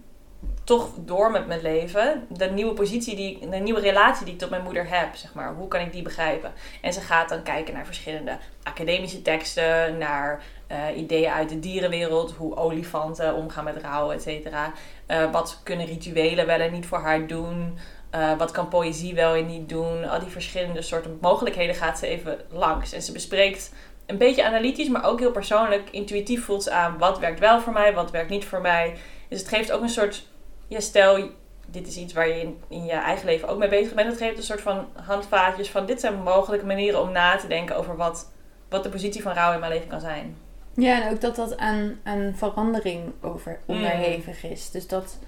toch 0.66 0.90
door 0.98 1.30
met 1.30 1.46
mijn 1.46 1.62
leven. 1.62 2.26
De 2.28 2.50
nieuwe 2.50 2.72
positie, 2.72 3.16
die, 3.16 3.48
de 3.48 3.56
nieuwe 3.56 3.80
relatie 3.80 4.24
die 4.24 4.34
ik 4.34 4.40
tot 4.40 4.50
mijn 4.50 4.62
moeder 4.62 4.88
heb, 4.88 5.14
zeg 5.14 5.34
maar. 5.34 5.54
Hoe 5.54 5.68
kan 5.68 5.80
ik 5.80 5.92
die 5.92 6.02
begrijpen? 6.02 6.52
En 6.80 6.92
ze 6.92 7.00
gaat 7.00 7.28
dan 7.28 7.42
kijken 7.42 7.74
naar 7.74 7.86
verschillende 7.86 8.38
academische 8.62 9.22
teksten, 9.22 9.98
naar 9.98 10.42
eh, 10.66 10.78
ideeën 10.96 11.30
uit 11.30 11.48
de 11.48 11.60
dierenwereld, 11.60 12.32
hoe 12.32 12.56
olifanten 12.56 13.34
omgaan 13.34 13.64
met 13.64 13.82
rouw, 13.82 14.10
et 14.10 14.22
cetera. 14.22 14.72
Eh, 15.06 15.32
wat 15.32 15.60
kunnen 15.62 15.86
rituelen 15.86 16.46
wel 16.46 16.60
en 16.60 16.72
niet 16.72 16.86
voor 16.86 16.98
haar 16.98 17.26
doen? 17.26 17.78
Eh, 18.10 18.38
wat 18.38 18.50
kan 18.50 18.68
poëzie 18.68 19.14
wel 19.14 19.34
en 19.34 19.46
niet 19.46 19.68
doen? 19.68 20.08
Al 20.08 20.20
die 20.20 20.28
verschillende 20.28 20.82
soorten 20.82 21.18
mogelijkheden 21.20 21.74
gaat 21.74 21.98
ze 21.98 22.06
even 22.06 22.38
langs. 22.50 22.92
En 22.92 23.02
ze 23.02 23.12
bespreekt 23.12 23.72
een 24.06 24.18
beetje 24.18 24.44
analytisch, 24.44 24.88
maar 24.88 25.04
ook 25.04 25.18
heel 25.18 25.30
persoonlijk. 25.30 25.90
Intuïtief 25.90 26.44
voelt 26.44 26.62
ze 26.62 26.70
aan 26.70 26.98
wat 26.98 27.18
werkt 27.18 27.40
wel 27.40 27.60
voor 27.60 27.72
mij, 27.72 27.94
wat 27.94 28.10
werkt 28.10 28.30
niet 28.30 28.44
voor 28.44 28.60
mij. 28.60 28.96
Dus 29.28 29.38
het 29.38 29.48
geeft 29.48 29.72
ook 29.72 29.82
een 29.82 29.88
soort, 29.88 30.26
ja, 30.68 30.80
stel 30.80 31.30
dit 31.66 31.86
is 31.86 31.96
iets 31.96 32.12
waar 32.12 32.28
je 32.28 32.40
in, 32.40 32.58
in 32.68 32.84
je 32.84 32.92
eigen 32.92 33.26
leven 33.26 33.48
ook 33.48 33.58
mee 33.58 33.68
bezig 33.68 33.94
bent. 33.94 34.08
Het 34.08 34.18
geeft 34.18 34.36
een 34.36 34.42
soort 34.42 34.60
van 34.60 34.86
handvaatjes 34.92 35.70
van 35.70 35.86
dit 35.86 36.00
zijn 36.00 36.22
mogelijke 36.22 36.66
manieren 36.66 37.00
om 37.00 37.12
na 37.12 37.36
te 37.36 37.46
denken 37.46 37.76
over 37.76 37.96
wat, 37.96 38.32
wat 38.68 38.82
de 38.82 38.88
positie 38.88 39.22
van 39.22 39.32
rouw 39.32 39.52
in 39.52 39.60
mijn 39.60 39.72
leven 39.72 39.88
kan 39.88 40.00
zijn. 40.00 40.36
Ja, 40.74 41.02
en 41.02 41.12
ook 41.12 41.20
dat 41.20 41.36
dat 41.36 41.56
aan, 41.56 41.98
aan 42.02 42.32
verandering 42.36 43.12
over, 43.20 43.58
onderhevig 43.66 44.44
is. 44.44 44.70
Dus 44.70 44.86
dat 44.86 45.18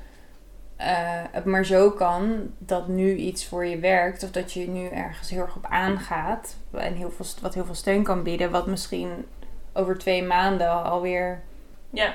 eh, 0.76 1.22
het 1.30 1.44
maar 1.44 1.64
zo 1.64 1.90
kan 1.90 2.50
dat 2.58 2.88
nu 2.88 3.14
iets 3.14 3.46
voor 3.46 3.66
je 3.66 3.78
werkt. 3.78 4.22
Of 4.22 4.30
dat 4.30 4.52
je 4.52 4.68
nu 4.68 4.88
ergens 4.88 5.30
heel 5.30 5.40
erg 5.40 5.56
op 5.56 5.66
aangaat. 5.68 6.56
En 6.72 6.94
heel 6.94 7.10
veel, 7.10 7.26
wat 7.42 7.54
heel 7.54 7.64
veel 7.64 7.74
steun 7.74 8.02
kan 8.02 8.22
bieden. 8.22 8.50
Wat 8.50 8.66
misschien 8.66 9.26
over 9.72 9.98
twee 9.98 10.22
maanden 10.22 10.84
alweer 10.84 11.42
Ja, 11.90 12.14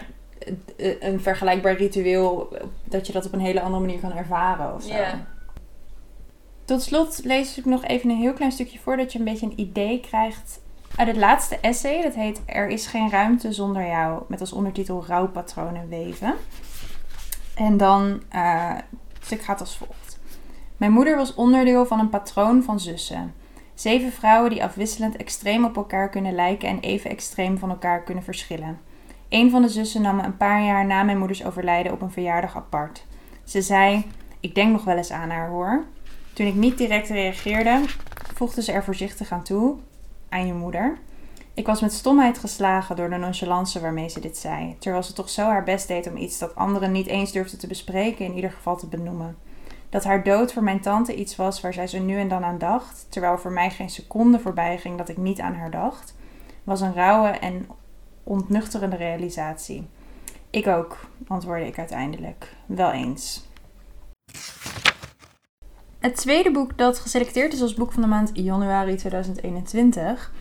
een 1.00 1.21
vergelijkbaar 1.21 1.75
ritueel. 1.75 2.57
Dat 2.83 3.07
je 3.07 3.13
dat 3.13 3.25
op 3.25 3.33
een 3.33 3.39
hele 3.39 3.62
andere 3.62 3.81
manier 3.85 4.00
kan 4.00 4.13
ervaren 4.13 4.73
of 4.73 4.83
zo. 4.83 4.93
ja. 4.93 5.25
Tot 6.65 6.81
slot 6.81 7.21
lees 7.23 7.57
ik 7.57 7.65
nog 7.65 7.83
even 7.83 8.09
een 8.09 8.17
heel 8.17 8.33
klein 8.33 8.51
stukje 8.51 8.79
voor. 8.79 8.97
Dat 8.97 9.12
je 9.13 9.19
een 9.19 9.25
beetje 9.25 9.45
een 9.45 9.59
idee 9.59 10.00
krijgt 10.00 10.62
uit 10.95 11.07
het 11.07 11.17
laatste 11.17 11.57
essay. 11.59 12.01
Dat 12.01 12.13
heet 12.13 12.41
Er 12.45 12.67
is 12.67 12.88
geen 12.88 13.09
ruimte 13.09 13.53
zonder 13.53 13.88
jou. 13.88 14.23
Met 14.27 14.39
als 14.39 14.53
ondertitel 14.53 15.05
Rouwpatronen 15.07 15.89
weven. 15.89 16.33
En 17.55 17.77
dan, 17.77 18.21
eh, 18.29 18.75
het 19.13 19.25
stuk 19.25 19.41
gaat 19.41 19.59
als 19.59 19.77
volgt. 19.77 20.19
Mijn 20.77 20.91
moeder 20.91 21.15
was 21.15 21.33
onderdeel 21.33 21.85
van 21.85 22.00
een 22.00 22.09
patroon 22.09 22.63
van 22.63 22.79
zussen. 22.79 23.33
Zeven 23.73 24.12
vrouwen 24.12 24.50
die 24.50 24.63
afwisselend 24.63 25.15
extreem 25.15 25.65
op 25.65 25.75
elkaar 25.75 26.09
kunnen 26.09 26.35
lijken 26.35 26.69
en 26.69 26.79
even 26.79 27.09
extreem 27.09 27.57
van 27.57 27.69
elkaar 27.69 28.03
kunnen 28.03 28.23
verschillen. 28.23 28.79
Een 29.33 29.51
van 29.51 29.61
de 29.61 29.69
zussen 29.69 30.01
nam 30.01 30.15
me 30.15 30.23
een 30.23 30.37
paar 30.37 30.63
jaar 30.63 30.85
na 30.85 31.03
mijn 31.03 31.17
moeders 31.17 31.45
overlijden 31.45 31.91
op 31.91 32.01
een 32.01 32.11
verjaardag 32.11 32.55
apart. 32.55 33.05
Ze 33.43 33.61
zei: 33.61 34.05
Ik 34.39 34.55
denk 34.55 34.71
nog 34.71 34.83
wel 34.83 34.97
eens 34.97 35.11
aan 35.11 35.29
haar 35.29 35.49
hoor. 35.49 35.83
Toen 36.33 36.47
ik 36.47 36.55
niet 36.55 36.77
direct 36.77 37.09
reageerde, 37.09 37.81
voegde 38.33 38.61
ze 38.61 38.71
er 38.71 38.83
voorzichtig 38.83 39.31
aan 39.31 39.43
toe: 39.43 39.75
Aan 40.29 40.47
je 40.47 40.53
moeder. 40.53 40.97
Ik 41.53 41.65
was 41.65 41.81
met 41.81 41.93
stomheid 41.93 42.37
geslagen 42.37 42.95
door 42.95 43.09
de 43.09 43.17
nonchalance 43.17 43.79
waarmee 43.79 44.09
ze 44.09 44.19
dit 44.19 44.37
zei, 44.37 44.75
terwijl 44.79 45.03
ze 45.03 45.13
toch 45.13 45.29
zo 45.29 45.43
haar 45.43 45.63
best 45.63 45.87
deed 45.87 46.07
om 46.07 46.17
iets 46.17 46.37
dat 46.39 46.55
anderen 46.55 46.91
niet 46.91 47.07
eens 47.07 47.31
durfden 47.31 47.59
te 47.59 47.67
bespreken, 47.67 48.25
in 48.25 48.35
ieder 48.35 48.51
geval 48.51 48.77
te 48.77 48.87
benoemen. 48.87 49.37
Dat 49.89 50.03
haar 50.03 50.23
dood 50.23 50.53
voor 50.53 50.63
mijn 50.63 50.81
tante 50.81 51.15
iets 51.15 51.35
was 51.35 51.61
waar 51.61 51.73
zij 51.73 51.87
zo 51.87 51.99
nu 51.99 52.19
en 52.19 52.27
dan 52.27 52.43
aan 52.43 52.57
dacht, 52.57 53.05
terwijl 53.09 53.37
voor 53.37 53.51
mij 53.51 53.69
geen 53.69 53.89
seconde 53.89 54.39
voorbij 54.39 54.77
ging 54.77 54.97
dat 54.97 55.09
ik 55.09 55.17
niet 55.17 55.39
aan 55.39 55.55
haar 55.55 55.71
dacht, 55.71 56.15
was 56.63 56.81
een 56.81 56.93
rauwe 56.93 57.29
en 57.29 57.67
ontnuchterende 58.24 58.96
realisatie. 58.96 59.88
Ik 60.50 60.68
ook, 60.68 60.98
antwoordde 61.27 61.68
ik 61.68 61.77
uiteindelijk. 61.77 62.56
Wel 62.65 62.92
eens. 62.92 63.48
Het 66.00 66.15
tweede 66.15 66.51
boek 66.51 66.77
dat 66.77 67.00
geselecteerd 67.00 67.53
is 67.53 67.62
als 67.62 67.74
boek 67.74 67.92
van 67.92 68.01
de 68.01 68.08
maand 68.08 68.32
januari 68.34 68.96
2021 68.96 70.32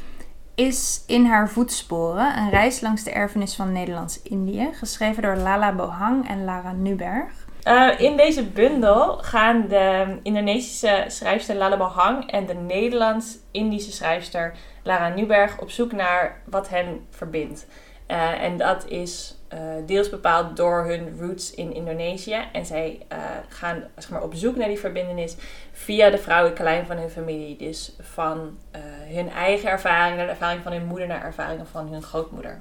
is 0.54 1.02
In 1.06 1.24
haar 1.24 1.50
voetsporen, 1.50 2.38
een 2.38 2.50
reis 2.50 2.80
langs 2.80 3.02
de 3.02 3.10
erfenis 3.10 3.54
van 3.54 3.72
Nederlands-Indië, 3.72 4.68
geschreven 4.72 5.22
door 5.22 5.36
Lala 5.36 5.74
Bohang 5.74 6.28
en 6.28 6.44
Lara 6.44 6.72
Nuberg. 6.72 7.41
Eh, 7.62 7.90
in 8.00 8.16
deze 8.16 8.44
bundel 8.44 9.18
gaan 9.18 9.68
de 9.68 10.16
Indonesische 10.22 11.04
schrijfster 11.06 11.56
Lala 11.56 11.76
Bahang 11.76 12.30
en 12.30 12.46
de 12.46 12.54
Nederlands-Indische 12.54 13.92
schrijfster 13.92 14.54
Lara 14.82 15.08
Nuberg 15.08 15.60
op 15.60 15.70
zoek 15.70 15.92
naar 15.92 16.42
wat 16.44 16.68
hen 16.68 17.06
verbindt. 17.10 17.66
Eh, 18.06 18.42
en 18.42 18.56
dat 18.56 18.88
is 18.88 19.36
eh, 19.48 19.58
deels 19.86 20.10
bepaald 20.10 20.56
door 20.56 20.84
hun 20.84 21.18
roots 21.20 21.54
in 21.54 21.74
Indonesië. 21.74 22.38
En 22.52 22.66
zij 22.66 23.06
gaan 23.48 23.84
zeg 23.96 24.10
maar, 24.10 24.22
op 24.22 24.34
zoek 24.34 24.56
naar 24.56 24.68
die 24.68 24.78
verbindenis 24.78 25.36
via 25.72 26.10
de 26.10 26.18
vrouwelijke 26.18 26.62
lijn 26.62 26.86
van 26.86 26.96
hun 26.96 27.10
familie. 27.10 27.56
Dus 27.56 27.96
van 28.00 28.58
hun 29.06 29.30
eigen 29.30 29.70
ervaring 29.70 30.16
naar 30.16 30.26
de 30.26 30.32
ervaring 30.32 30.62
van 30.62 30.72
hun 30.72 30.86
moeder 30.86 31.06
naar 31.06 31.24
ervaringen 31.24 31.66
van 31.66 31.88
hun 31.88 32.02
grootmoeder. 32.02 32.58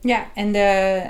Ja, 0.00 0.26
en 0.34 0.52
de, 0.52 1.02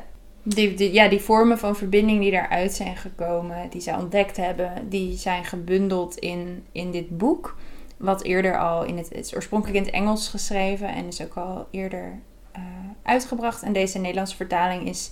die, 0.42 0.74
die- 0.74 0.92
ja, 0.92 1.08
die 1.08 1.20
vormen 1.20 1.58
van 1.58 1.76
verbinding 1.76 2.20
die 2.20 2.30
daaruit 2.30 2.72
zijn 2.72 2.96
gekomen, 2.96 3.70
die 3.70 3.80
zij 3.80 3.94
ontdekt 3.94 4.36
hebben, 4.36 4.88
die 4.88 5.16
zijn 5.16 5.44
gebundeld 5.44 6.16
in, 6.16 6.64
in 6.72 6.90
dit 6.90 7.18
boek. 7.18 7.56
Wat 7.96 8.22
eerder 8.22 8.58
al 8.58 8.84
in 8.84 8.96
het, 8.96 9.08
het 9.08 9.24
is 9.26 9.34
oorspronkelijk 9.34 9.78
in 9.78 9.84
het 9.84 9.94
Engels 9.94 10.28
geschreven 10.28 10.88
en 10.88 11.06
is 11.06 11.22
ook 11.22 11.34
al 11.34 11.66
eerder 11.70 12.18
eh, 12.52 12.62
uitgebracht. 13.02 13.62
En 13.62 13.72
deze 13.72 13.98
Nederlandse 13.98 14.36
vertaling 14.36 14.88
is 14.88 15.10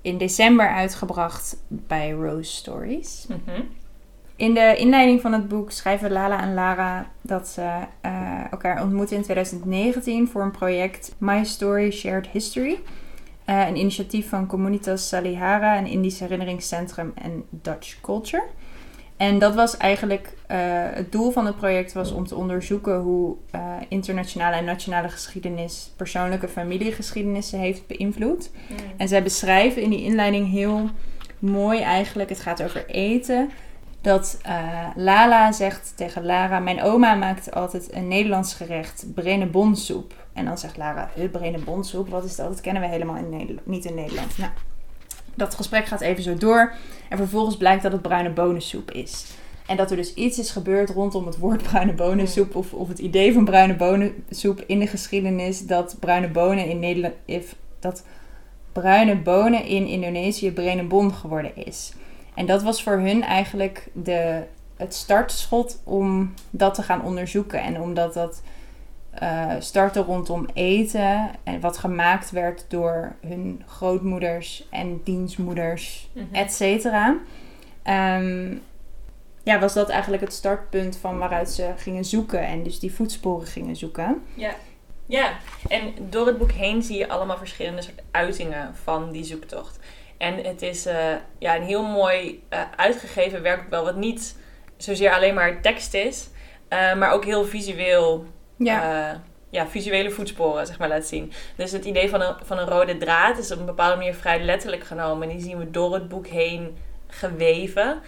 in 0.00 0.18
december 0.18 0.68
uitgebracht 0.68 1.56
bij 1.68 2.10
Rose 2.10 2.52
Stories. 2.52 3.26
Mhm. 3.28 3.60
In 4.36 4.54
de 4.54 4.74
inleiding 4.78 5.20
van 5.20 5.32
het 5.32 5.48
boek 5.48 5.70
schrijven 5.70 6.12
Lala 6.12 6.40
en 6.42 6.54
Lara 6.54 7.10
dat 7.20 7.48
ze 7.48 7.78
eh, 8.00 8.40
elkaar 8.50 8.82
ontmoeten 8.82 9.16
in 9.16 9.22
2019 9.22 10.28
voor 10.28 10.42
een 10.42 10.50
project 10.50 11.14
My 11.18 11.44
Story 11.44 11.90
Shared 11.90 12.26
History. 12.26 12.78
Eh, 13.44 13.66
een 13.68 13.76
initiatief 13.76 14.28
van 14.28 14.46
Comunitas 14.46 15.08
Salihara, 15.08 15.78
een 15.78 15.86
Indisch 15.86 16.20
herinneringscentrum 16.20 17.12
en 17.14 17.44
Dutch 17.50 18.00
Culture. 18.00 18.44
En 19.16 19.38
dat 19.38 19.54
was 19.54 19.76
eigenlijk, 19.76 20.34
eh, 20.46 20.58
het 20.92 21.12
doel 21.12 21.30
van 21.30 21.46
het 21.46 21.56
project 21.56 21.92
was 21.92 22.12
om 22.12 22.26
te 22.26 22.34
onderzoeken 22.34 22.98
hoe 22.98 23.36
eh, 23.50 23.60
internationale 23.88 24.56
en 24.56 24.64
nationale 24.64 25.08
geschiedenis 25.08 25.92
persoonlijke 25.96 26.48
familiegeschiedenissen 26.48 27.58
heeft 27.58 27.86
beïnvloed. 27.86 28.50
En 28.96 29.08
zij 29.08 29.22
beschrijven 29.22 29.82
in 29.82 29.90
die 29.90 30.02
inleiding 30.02 30.50
heel 30.50 30.90
mooi 31.38 31.80
eigenlijk, 31.80 32.28
het 32.28 32.40
gaat 32.40 32.62
over 32.62 32.86
eten. 32.86 33.50
Dat 34.02 34.38
eh, 34.42 34.88
Lala 34.96 35.52
zegt 35.52 35.92
tegen 35.96 36.24
Lara, 36.24 36.58
mijn 36.58 36.82
oma 36.82 37.14
maakt 37.14 37.54
altijd 37.54 37.94
een 37.94 38.08
Nederlands 38.08 38.54
gerecht, 38.54 39.06
brenebonsoep. 39.14 40.14
En 40.32 40.44
dan 40.44 40.58
zegt 40.58 40.76
Lara, 40.76 41.10
brenebonsoep, 41.32 42.08
wat 42.08 42.24
is 42.24 42.36
dat? 42.36 42.48
Dat 42.48 42.60
kennen 42.60 42.82
we 42.82 42.88
helemaal 42.88 43.16
in 43.16 43.28
Nederland, 43.28 43.66
niet 43.66 43.84
in 43.84 43.94
Nederland. 43.94 44.38
Nou, 44.38 44.50
dat 45.34 45.54
gesprek 45.54 45.86
gaat 45.86 46.00
even 46.00 46.22
zo 46.22 46.34
door. 46.34 46.72
En 47.08 47.16
vervolgens 47.16 47.56
blijkt 47.56 47.82
dat 47.82 47.92
het 47.92 48.02
bruine 48.02 48.30
bonensoep 48.30 48.90
is. 48.90 49.24
En 49.66 49.76
dat 49.76 49.90
er 49.90 49.96
dus 49.96 50.14
iets 50.14 50.38
is 50.38 50.50
gebeurd 50.50 50.90
rondom 50.90 51.26
het 51.26 51.38
woord 51.38 51.62
bruine 51.62 51.92
bonensoep 51.92 52.56
of, 52.56 52.72
of 52.72 52.88
het 52.88 52.98
idee 52.98 53.32
van 53.32 53.44
bruine 53.44 53.76
bonensoep 53.76 54.64
in 54.66 54.78
de 54.78 54.86
geschiedenis 54.86 55.66
dat 55.66 55.96
bruine 56.00 56.28
bonen 56.28 56.66
in 56.66 56.78
Nederland 56.78 57.14
if, 57.24 57.56
dat 57.78 58.04
bruine 58.72 59.16
bonen 59.16 59.64
in 59.64 59.86
Indonesië 59.86 60.52
bon 60.88 61.12
geworden 61.12 61.66
is. 61.66 61.92
En 62.34 62.46
dat 62.46 62.62
was 62.62 62.82
voor 62.82 62.98
hun 62.98 63.22
eigenlijk 63.22 63.88
de, 63.92 64.42
het 64.76 64.94
startschot 64.94 65.80
om 65.84 66.34
dat 66.50 66.74
te 66.74 66.82
gaan 66.82 67.04
onderzoeken. 67.04 67.62
En 67.62 67.80
omdat 67.80 68.14
dat 68.14 68.42
uh, 69.22 69.52
startte 69.58 70.00
rondom 70.00 70.46
eten 70.54 71.30
en 71.44 71.60
wat 71.60 71.78
gemaakt 71.78 72.30
werd 72.30 72.64
door 72.68 73.14
hun 73.26 73.62
grootmoeders 73.66 74.66
en 74.70 75.00
dienstmoeders, 75.04 76.08
mm 76.12 76.28
et 76.32 76.52
cetera. 76.52 77.16
Ehm, 77.82 78.54
ja, 79.42 79.58
was 79.58 79.72
dat 79.72 79.88
eigenlijk 79.88 80.22
het 80.22 80.32
startpunt 80.32 80.96
van 80.96 81.18
waaruit 81.18 81.50
ze 81.50 81.72
gingen 81.76 82.04
zoeken 82.04 82.46
en 82.46 82.62
dus 82.62 82.78
die 82.78 82.94
voetsporen 82.94 83.46
gingen 83.46 83.76
zoeken. 83.76 84.22
Ja. 84.34 84.54
Ja, 85.06 85.32
en 85.68 85.94
door 86.10 86.26
het 86.26 86.38
boek 86.38 86.52
heen 86.52 86.82
zie 86.82 86.98
je 86.98 87.08
allemaal 87.08 87.38
verschillende 87.38 87.82
soort 87.82 88.02
uitingen 88.10 88.74
van 88.82 89.10
die 89.10 89.24
zoektocht. 89.24 89.78
En 90.22 90.44
het 90.44 90.62
is 90.62 90.86
uh, 90.86 90.94
ja, 91.38 91.56
een 91.56 91.62
heel 91.62 91.82
mooi 91.82 92.44
uh, 92.50 92.60
uitgegeven 92.76 93.42
werk, 93.42 93.70
wel 93.70 93.84
wat 93.84 93.96
niet 93.96 94.36
zozeer 94.76 95.14
alleen 95.14 95.34
maar 95.34 95.60
tekst 95.60 95.94
is, 95.94 96.28
uh, 96.68 96.94
maar 96.94 97.12
ook 97.12 97.24
heel 97.24 97.44
visueel. 97.44 98.26
Ja. 98.56 99.22
ja, 99.50 99.66
visuele 99.66 100.10
voetsporen, 100.10 100.66
zeg 100.66 100.78
maar, 100.78 100.88
laat 100.88 101.06
zien. 101.06 101.32
Dus 101.56 101.72
het 101.72 101.84
idee 101.84 102.08
van 102.08 102.20
een, 102.20 102.34
van 102.44 102.58
een 102.58 102.66
rode 102.68 102.98
draad 102.98 103.38
is 103.38 103.52
op 103.52 103.58
een 103.58 103.66
bepaalde 103.66 103.96
manier 103.96 104.14
vrij 104.14 104.40
letterlijk 104.40 104.84
genomen. 104.84 105.28
En 105.28 105.36
die 105.36 105.44
zien 105.44 105.58
we 105.58 105.70
door 105.70 105.94
het 105.94 106.08
boek 106.08 106.26
heen 106.26 106.76
geweven. 107.06 108.00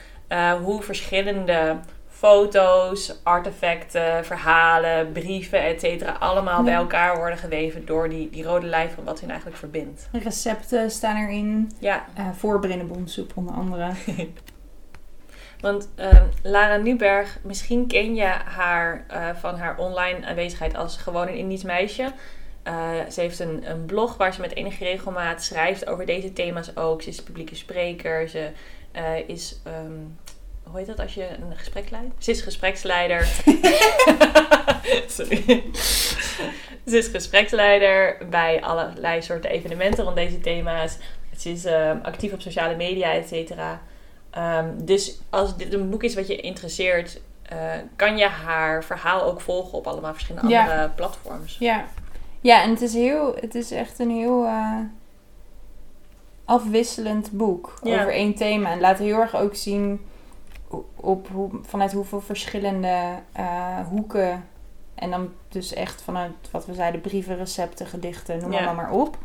hoe 0.62 0.83
verschillende 0.83 1.76
foto's, 2.24 3.20
artefacten, 3.22 4.24
verhalen, 4.24 5.12
brieven, 5.12 5.62
et 5.62 5.80
cetera, 5.80 6.12
allemaal 6.12 6.62
bij 6.62 6.74
elkaar 6.74 7.16
worden 7.16 7.38
geweven 7.38 7.86
door 7.86 8.08
die, 8.08 8.30
die 8.30 8.44
rode 8.44 8.66
lijn 8.66 8.90
van 8.90 9.04
wat 9.04 9.20
hun 9.20 9.28
eigenlijk 9.28 9.58
verbindt. 9.58 10.08
Recepten 10.12 10.90
staan 10.90 11.16
erin. 11.16 11.70
Ja. 11.78 12.04
Uh, 12.18 12.28
voor 12.32 12.60
Brinnenbonsoep 12.60 13.32
onder 13.34 13.54
andere. 13.54 13.92
Want 15.60 15.88
uh, 15.98 16.22
Lara 16.42 16.76
Nuberg, 16.76 17.38
misschien 17.42 17.86
ken 17.86 18.14
je 18.14 18.32
haar 18.44 19.06
uh, 19.10 19.28
van 19.34 19.56
haar 19.56 19.78
online 19.78 20.26
aanwezigheid 20.26 20.76
als 20.76 20.96
gewoon 20.96 21.28
een 21.28 21.36
Indisch 21.36 21.62
meisje. 21.62 22.12
Uh, 22.64 22.90
ze 23.10 23.20
heeft 23.20 23.38
een, 23.38 23.70
een 23.70 23.84
blog 23.84 24.16
waar 24.16 24.34
ze 24.34 24.40
met 24.40 24.54
enige 24.54 24.84
regelmaat 24.84 25.42
schrijft 25.42 25.86
over 25.86 26.06
deze 26.06 26.32
thema's 26.32 26.76
ook. 26.76 27.02
Ze 27.02 27.08
is 27.08 27.22
publieke 27.22 27.54
spreker. 27.54 28.28
Ze 28.28 28.50
is 29.26 29.60
um, 29.66 30.16
hoe 30.74 30.82
heet 30.82 30.96
dat 30.96 31.04
als 31.04 31.14
je 31.14 31.28
een 31.28 31.56
gesprek 31.56 31.90
leidt? 31.90 32.24
Ze 32.24 32.30
is 32.30 32.40
gespreksleider. 32.40 33.26
Sorry. 35.06 35.44
Ze 36.90 36.98
is 36.98 37.06
gespreksleider 37.06 38.16
bij 38.30 38.62
allerlei 38.62 39.22
soorten 39.22 39.50
evenementen 39.50 40.04
rond 40.04 40.16
deze 40.16 40.40
thema's. 40.40 40.96
Ze 41.36 41.50
is 41.50 41.64
um, 41.64 42.00
actief 42.02 42.32
op 42.32 42.40
sociale 42.40 42.76
media, 42.76 43.12
et 43.12 43.28
cetera. 43.28 43.80
Um, 44.38 44.84
dus 44.84 45.18
als 45.30 45.56
dit 45.56 45.72
een 45.72 45.90
boek 45.90 46.02
is 46.02 46.14
wat 46.14 46.26
je 46.26 46.36
interesseert, 46.36 47.20
uh, 47.52 47.58
kan 47.96 48.16
je 48.16 48.26
haar 48.26 48.84
verhaal 48.84 49.22
ook 49.22 49.40
volgen 49.40 49.78
op 49.78 49.86
allemaal 49.86 50.12
verschillende 50.12 50.48
ja. 50.48 50.62
andere 50.62 50.88
platforms. 50.88 51.56
Ja. 51.58 51.84
ja, 52.40 52.62
en 52.62 52.70
het 52.70 52.80
is, 52.80 52.94
heel, 52.94 53.34
het 53.40 53.54
is 53.54 53.70
echt 53.70 53.98
een 53.98 54.10
heel 54.10 54.44
uh, 54.44 54.78
afwisselend 56.44 57.30
boek 57.30 57.78
ja. 57.82 58.00
over 58.00 58.12
één 58.12 58.34
thema. 58.34 58.70
En 58.70 58.80
laat 58.80 58.98
heel 58.98 59.20
erg 59.20 59.36
ook 59.36 59.54
zien 59.54 60.00
op 60.94 61.28
hoe, 61.28 61.50
vanuit 61.62 61.92
hoeveel 61.92 62.20
verschillende 62.20 63.18
uh, 63.38 63.86
hoeken. 63.88 64.48
En 64.94 65.10
dan 65.10 65.28
dus 65.48 65.72
echt 65.72 66.02
vanuit 66.02 66.32
wat 66.50 66.66
we 66.66 66.74
zeiden, 66.74 67.00
brieven, 67.00 67.36
recepten, 67.36 67.86
gedichten, 67.86 68.40
noem 68.40 68.52
ja. 68.52 68.64
maar, 68.64 68.74
maar 68.74 68.90
op. 68.90 69.18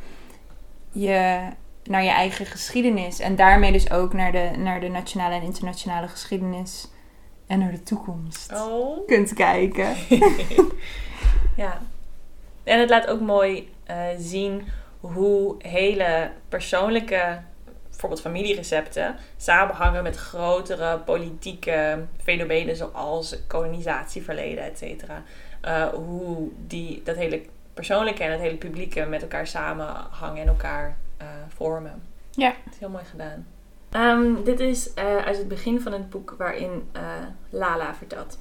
Je 0.91 1.41
naar 1.83 2.03
je 2.03 2.09
eigen 2.09 2.45
geschiedenis. 2.45 3.19
En 3.19 3.35
daarmee 3.35 3.71
dus 3.71 3.91
ook 3.91 4.13
naar 4.13 4.31
de, 4.31 4.51
naar 4.57 4.79
de 4.79 4.87
nationale 4.87 5.35
en 5.35 5.41
internationale 5.41 6.07
geschiedenis. 6.07 6.87
En 7.47 7.59
naar 7.59 7.71
de 7.71 7.83
toekomst 7.83 8.53
oh. 8.53 9.07
kunt 9.07 9.33
kijken. 9.33 9.95
ja. 11.55 11.81
En 12.63 12.79
het 12.79 12.89
laat 12.89 13.07
ook 13.07 13.21
mooi 13.21 13.69
uh, 13.89 13.95
zien 14.17 14.63
hoe 14.99 15.55
hele 15.57 16.31
persoonlijke 16.49 17.41
bijvoorbeeld 17.99 18.35
familierecepten 18.35 19.15
samenhangen 19.37 20.03
met 20.03 20.15
grotere 20.15 20.97
politieke 20.97 22.05
fenomenen 22.21 22.75
zoals 22.75 23.37
kolonisatieverleden, 23.47 24.63
et 24.63 24.77
cetera. 24.77 25.23
Uh, 25.65 25.87
hoe 25.87 26.49
die, 26.67 27.01
dat 27.03 27.15
hele 27.15 27.41
persoonlijke 27.73 28.23
en 28.23 28.31
het 28.31 28.39
hele 28.39 28.57
publieke 28.57 29.05
met 29.05 29.21
elkaar 29.21 29.47
samenhangen 29.47 30.41
en 30.41 30.47
elkaar 30.47 30.97
uh, 31.21 31.27
vormen. 31.47 32.01
Ja. 32.31 32.49
Dat 32.49 32.73
is 32.73 32.79
heel 32.79 32.89
mooi 32.89 33.03
gedaan. 33.03 33.47
Um, 33.91 34.43
dit 34.43 34.59
is 34.59 34.87
uh, 34.87 35.17
uit 35.17 35.37
het 35.37 35.47
begin 35.47 35.81
van 35.81 35.91
het 35.91 36.09
boek 36.09 36.35
waarin 36.37 36.89
Lala 37.49 37.95
vertelt. 37.95 38.39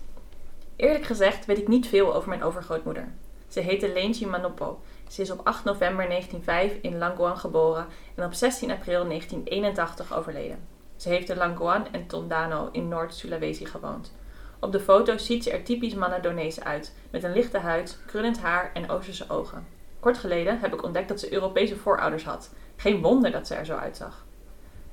Eerlijk 0.76 1.04
gezegd 1.04 1.46
weet 1.46 1.58
ik 1.58 1.68
niet 1.68 1.88
veel 1.88 2.14
over 2.14 2.28
mijn 2.28 2.42
overgrootmoeder. 2.42 3.08
Ze 3.48 3.60
heette 3.60 3.92
Leentje 3.92 4.26
Manopo 4.26 4.80
ze 5.08 5.22
is 5.22 5.30
op 5.30 5.40
8 5.44 5.64
november 5.64 6.08
1905 6.08 6.78
in 6.82 6.98
Languan 6.98 7.38
geboren 7.38 7.86
en 8.14 8.24
op 8.24 8.32
16 8.34 8.70
april 8.70 9.08
1981 9.08 10.16
overleden. 10.16 10.58
Ze 10.96 11.08
heeft 11.08 11.28
in 11.28 11.36
Languan 11.36 11.92
en 11.92 12.06
Tondano 12.06 12.68
in 12.72 12.88
Noord-Sulawesi 12.88 13.66
gewoond. 13.66 14.12
Op 14.60 14.72
de 14.72 14.80
foto 14.80 15.18
ziet 15.18 15.42
ze 15.42 15.50
er 15.50 15.62
typisch 15.62 15.94
Manadonese 15.94 16.64
uit, 16.64 16.94
met 17.10 17.22
een 17.22 17.32
lichte 17.32 17.58
huid, 17.58 17.98
krullend 18.06 18.38
haar 18.38 18.70
en 18.74 18.90
Oosterse 18.90 19.24
ogen. 19.28 19.66
Kort 20.00 20.18
geleden 20.18 20.58
heb 20.58 20.74
ik 20.74 20.84
ontdekt 20.84 21.08
dat 21.08 21.20
ze 21.20 21.32
Europese 21.32 21.76
voorouders 21.76 22.24
had. 22.24 22.50
Geen 22.76 23.02
wonder 23.02 23.30
dat 23.30 23.46
ze 23.46 23.54
er 23.54 23.66
zo 23.66 23.76
uitzag. 23.76 24.26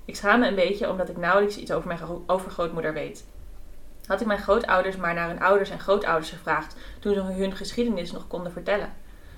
Ik 0.06 0.16
schaam 0.16 0.40
me 0.40 0.48
een 0.48 0.56
beetje 0.56 0.90
omdat 0.90 1.10
ik 1.10 1.18
nauwelijks 1.18 1.58
iets 1.58 1.72
over 1.72 1.88
mijn 1.88 2.00
overgrootmoeder 2.28 2.94
weet. 2.94 3.26
Had 4.06 4.22
ik 4.22 4.28
mijn 4.28 4.40
grootouders 4.40 4.96
maar 4.96 5.14
naar 5.14 5.28
hun 5.28 5.42
ouders 5.42 5.70
en 5.70 5.80
grootouders 5.80 6.30
gevraagd 6.30 6.76
toen 7.00 7.14
ze 7.14 7.22
hun 7.22 7.56
geschiedenis 7.56 8.12
nog 8.12 8.28
konden 8.28 8.52
vertellen. 8.52 8.94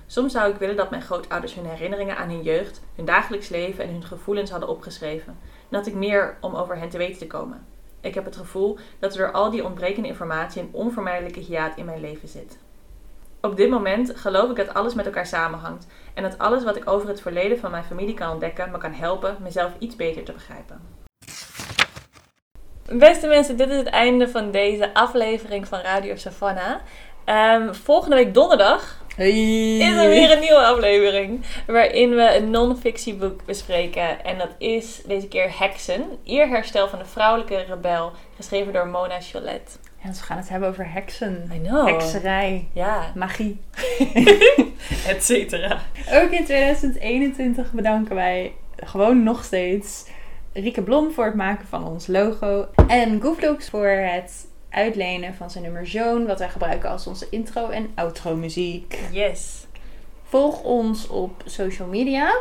Soms 0.09 0.31
zou 0.31 0.51
ik 0.51 0.57
willen 0.57 0.75
dat 0.75 0.89
mijn 0.89 1.01
grootouders 1.01 1.53
hun 1.53 1.65
herinneringen 1.65 2.17
aan 2.17 2.29
hun 2.29 2.41
jeugd, 2.41 2.81
hun 2.95 3.05
dagelijks 3.05 3.49
leven 3.49 3.83
en 3.83 3.89
hun 3.89 4.03
gevoelens 4.03 4.51
hadden 4.51 4.69
opgeschreven. 4.69 5.37
En 5.69 5.85
ik 5.85 5.93
meer 5.93 6.37
om 6.41 6.55
over 6.55 6.77
hen 6.77 6.89
te 6.89 6.97
weten 6.97 7.17
te 7.17 7.27
komen. 7.27 7.65
Ik 8.01 8.13
heb 8.13 8.25
het 8.25 8.35
gevoel 8.35 8.77
dat 8.99 9.11
er 9.11 9.17
door 9.17 9.31
al 9.31 9.49
die 9.49 9.63
ontbrekende 9.63 10.07
informatie 10.07 10.61
een 10.61 10.69
onvermijdelijke 10.71 11.39
hiaat 11.39 11.77
in 11.77 11.85
mijn 11.85 12.01
leven 12.01 12.27
zit. 12.27 12.57
Op 13.41 13.57
dit 13.57 13.69
moment 13.69 14.11
geloof 14.15 14.49
ik 14.49 14.55
dat 14.55 14.73
alles 14.73 14.93
met 14.93 15.05
elkaar 15.05 15.25
samenhangt 15.25 15.87
en 16.13 16.23
dat 16.23 16.37
alles 16.37 16.63
wat 16.63 16.75
ik 16.75 16.89
over 16.89 17.07
het 17.07 17.21
verleden 17.21 17.59
van 17.59 17.71
mijn 17.71 17.83
familie 17.83 18.13
kan 18.13 18.31
ontdekken 18.31 18.71
me 18.71 18.77
kan 18.77 18.93
helpen 18.93 19.37
mezelf 19.41 19.71
iets 19.79 19.95
beter 19.95 20.23
te 20.23 20.31
begrijpen. 20.31 20.81
Beste 22.91 23.27
mensen, 23.27 23.57
dit 23.57 23.69
is 23.69 23.77
het 23.77 23.87
einde 23.87 24.29
van 24.29 24.51
deze 24.51 24.93
aflevering 24.93 25.67
van 25.67 25.79
Radio 25.79 26.15
Savannah. 26.15 26.79
Um, 27.25 27.75
volgende 27.75 28.15
week 28.15 28.33
donderdag 28.33 29.05
Hey. 29.17 29.77
Is 29.77 29.95
er 29.95 30.10
weer 30.10 30.32
een 30.32 30.39
nieuwe 30.39 30.65
aflevering 30.65 31.45
waarin 31.67 32.15
we 32.15 32.36
een 32.36 32.49
non-fictieboek 32.49 33.45
bespreken. 33.45 34.23
En 34.23 34.38
dat 34.38 34.49
is 34.58 35.01
deze 35.06 35.27
keer 35.27 35.60
Heksen, 35.60 36.03
Eerherstel 36.23 36.88
van 36.88 36.99
de 36.99 37.06
vrouwelijke 37.06 37.63
rebel, 37.67 38.12
geschreven 38.36 38.73
door 38.73 38.88
Mona 38.88 39.21
Cholet. 39.21 39.80
Ja, 40.03 40.10
dus 40.10 40.19
we 40.19 40.25
gaan 40.25 40.38
het 40.38 40.49
hebben 40.49 40.69
over 40.69 40.91
heksen. 40.91 41.49
I 41.53 41.60
know. 41.60 41.88
Hekserij. 41.88 42.67
Ja. 42.73 43.12
Magie. 43.15 43.60
Et 45.12 45.23
cetera. 45.23 45.82
Ook 46.12 46.32
in 46.32 46.45
2021 46.45 47.71
bedanken 47.71 48.15
wij 48.15 48.53
gewoon 48.75 49.23
nog 49.23 49.43
steeds 49.43 50.06
Rieke 50.53 50.82
Blom 50.82 51.12
voor 51.12 51.25
het 51.25 51.36
maken 51.36 51.67
van 51.67 51.88
ons 51.88 52.08
logo. 52.08 52.67
En 52.88 53.21
Goofdogs 53.21 53.69
voor 53.69 53.88
het 53.88 54.46
uitlenen 54.77 55.35
van 55.35 55.51
zijn 55.51 55.63
nummer 55.63 55.87
Zoon, 55.87 56.25
wat 56.25 56.39
wij 56.39 56.49
gebruiken 56.49 56.89
als 56.89 57.07
onze 57.07 57.27
intro 57.29 57.69
en 57.69 57.91
outro 57.95 58.35
muziek. 58.35 58.99
Yes. 59.11 59.65
Volg 60.23 60.61
ons 60.63 61.07
op 61.07 61.41
social 61.45 61.87
media. 61.87 62.35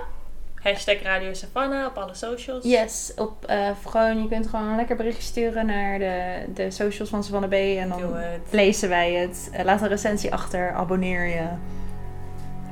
Hashtag 0.54 1.02
Radio 1.02 1.34
Savannah 1.34 1.86
op 1.86 1.96
alle 1.96 2.14
socials. 2.14 2.64
Yes, 2.64 3.12
op, 3.16 3.46
uh, 3.50 3.68
gewoon, 3.86 4.22
je 4.22 4.28
kunt 4.28 4.46
gewoon 4.46 4.66
een 4.66 4.76
lekker 4.76 4.96
berichtje 4.96 5.22
sturen 5.22 5.66
naar 5.66 5.98
de, 5.98 6.44
de 6.54 6.70
socials 6.70 7.10
van 7.10 7.24
Savannah 7.24 7.50
B. 7.50 7.52
En 7.52 7.88
dan 7.88 8.16
lezen 8.50 8.88
wij 8.88 9.12
het. 9.12 9.50
Uh, 9.52 9.64
laat 9.64 9.82
een 9.82 9.88
recensie 9.88 10.32
achter, 10.32 10.72
abonneer 10.72 11.26
je. 11.26 11.48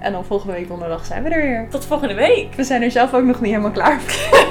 En 0.00 0.12
dan 0.12 0.24
volgende 0.24 0.52
week 0.52 0.68
donderdag 0.68 1.06
zijn 1.06 1.22
we 1.22 1.28
er 1.28 1.42
weer. 1.42 1.68
Tot 1.70 1.84
volgende 1.84 2.14
week. 2.14 2.54
We 2.54 2.64
zijn 2.64 2.82
er 2.82 2.90
zelf 2.90 3.14
ook 3.14 3.24
nog 3.24 3.40
niet 3.40 3.50
helemaal 3.50 3.70
klaar 3.70 4.00
voor. 4.00 4.46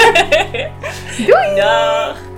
Doei! 1.28 1.56
Dag! 1.56 2.33